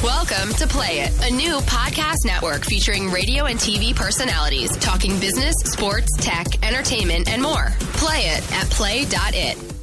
[0.03, 5.55] Welcome to Play It, a new podcast network featuring radio and TV personalities talking business,
[5.65, 7.73] sports, tech, entertainment, and more.
[7.95, 9.78] Play it at play.it.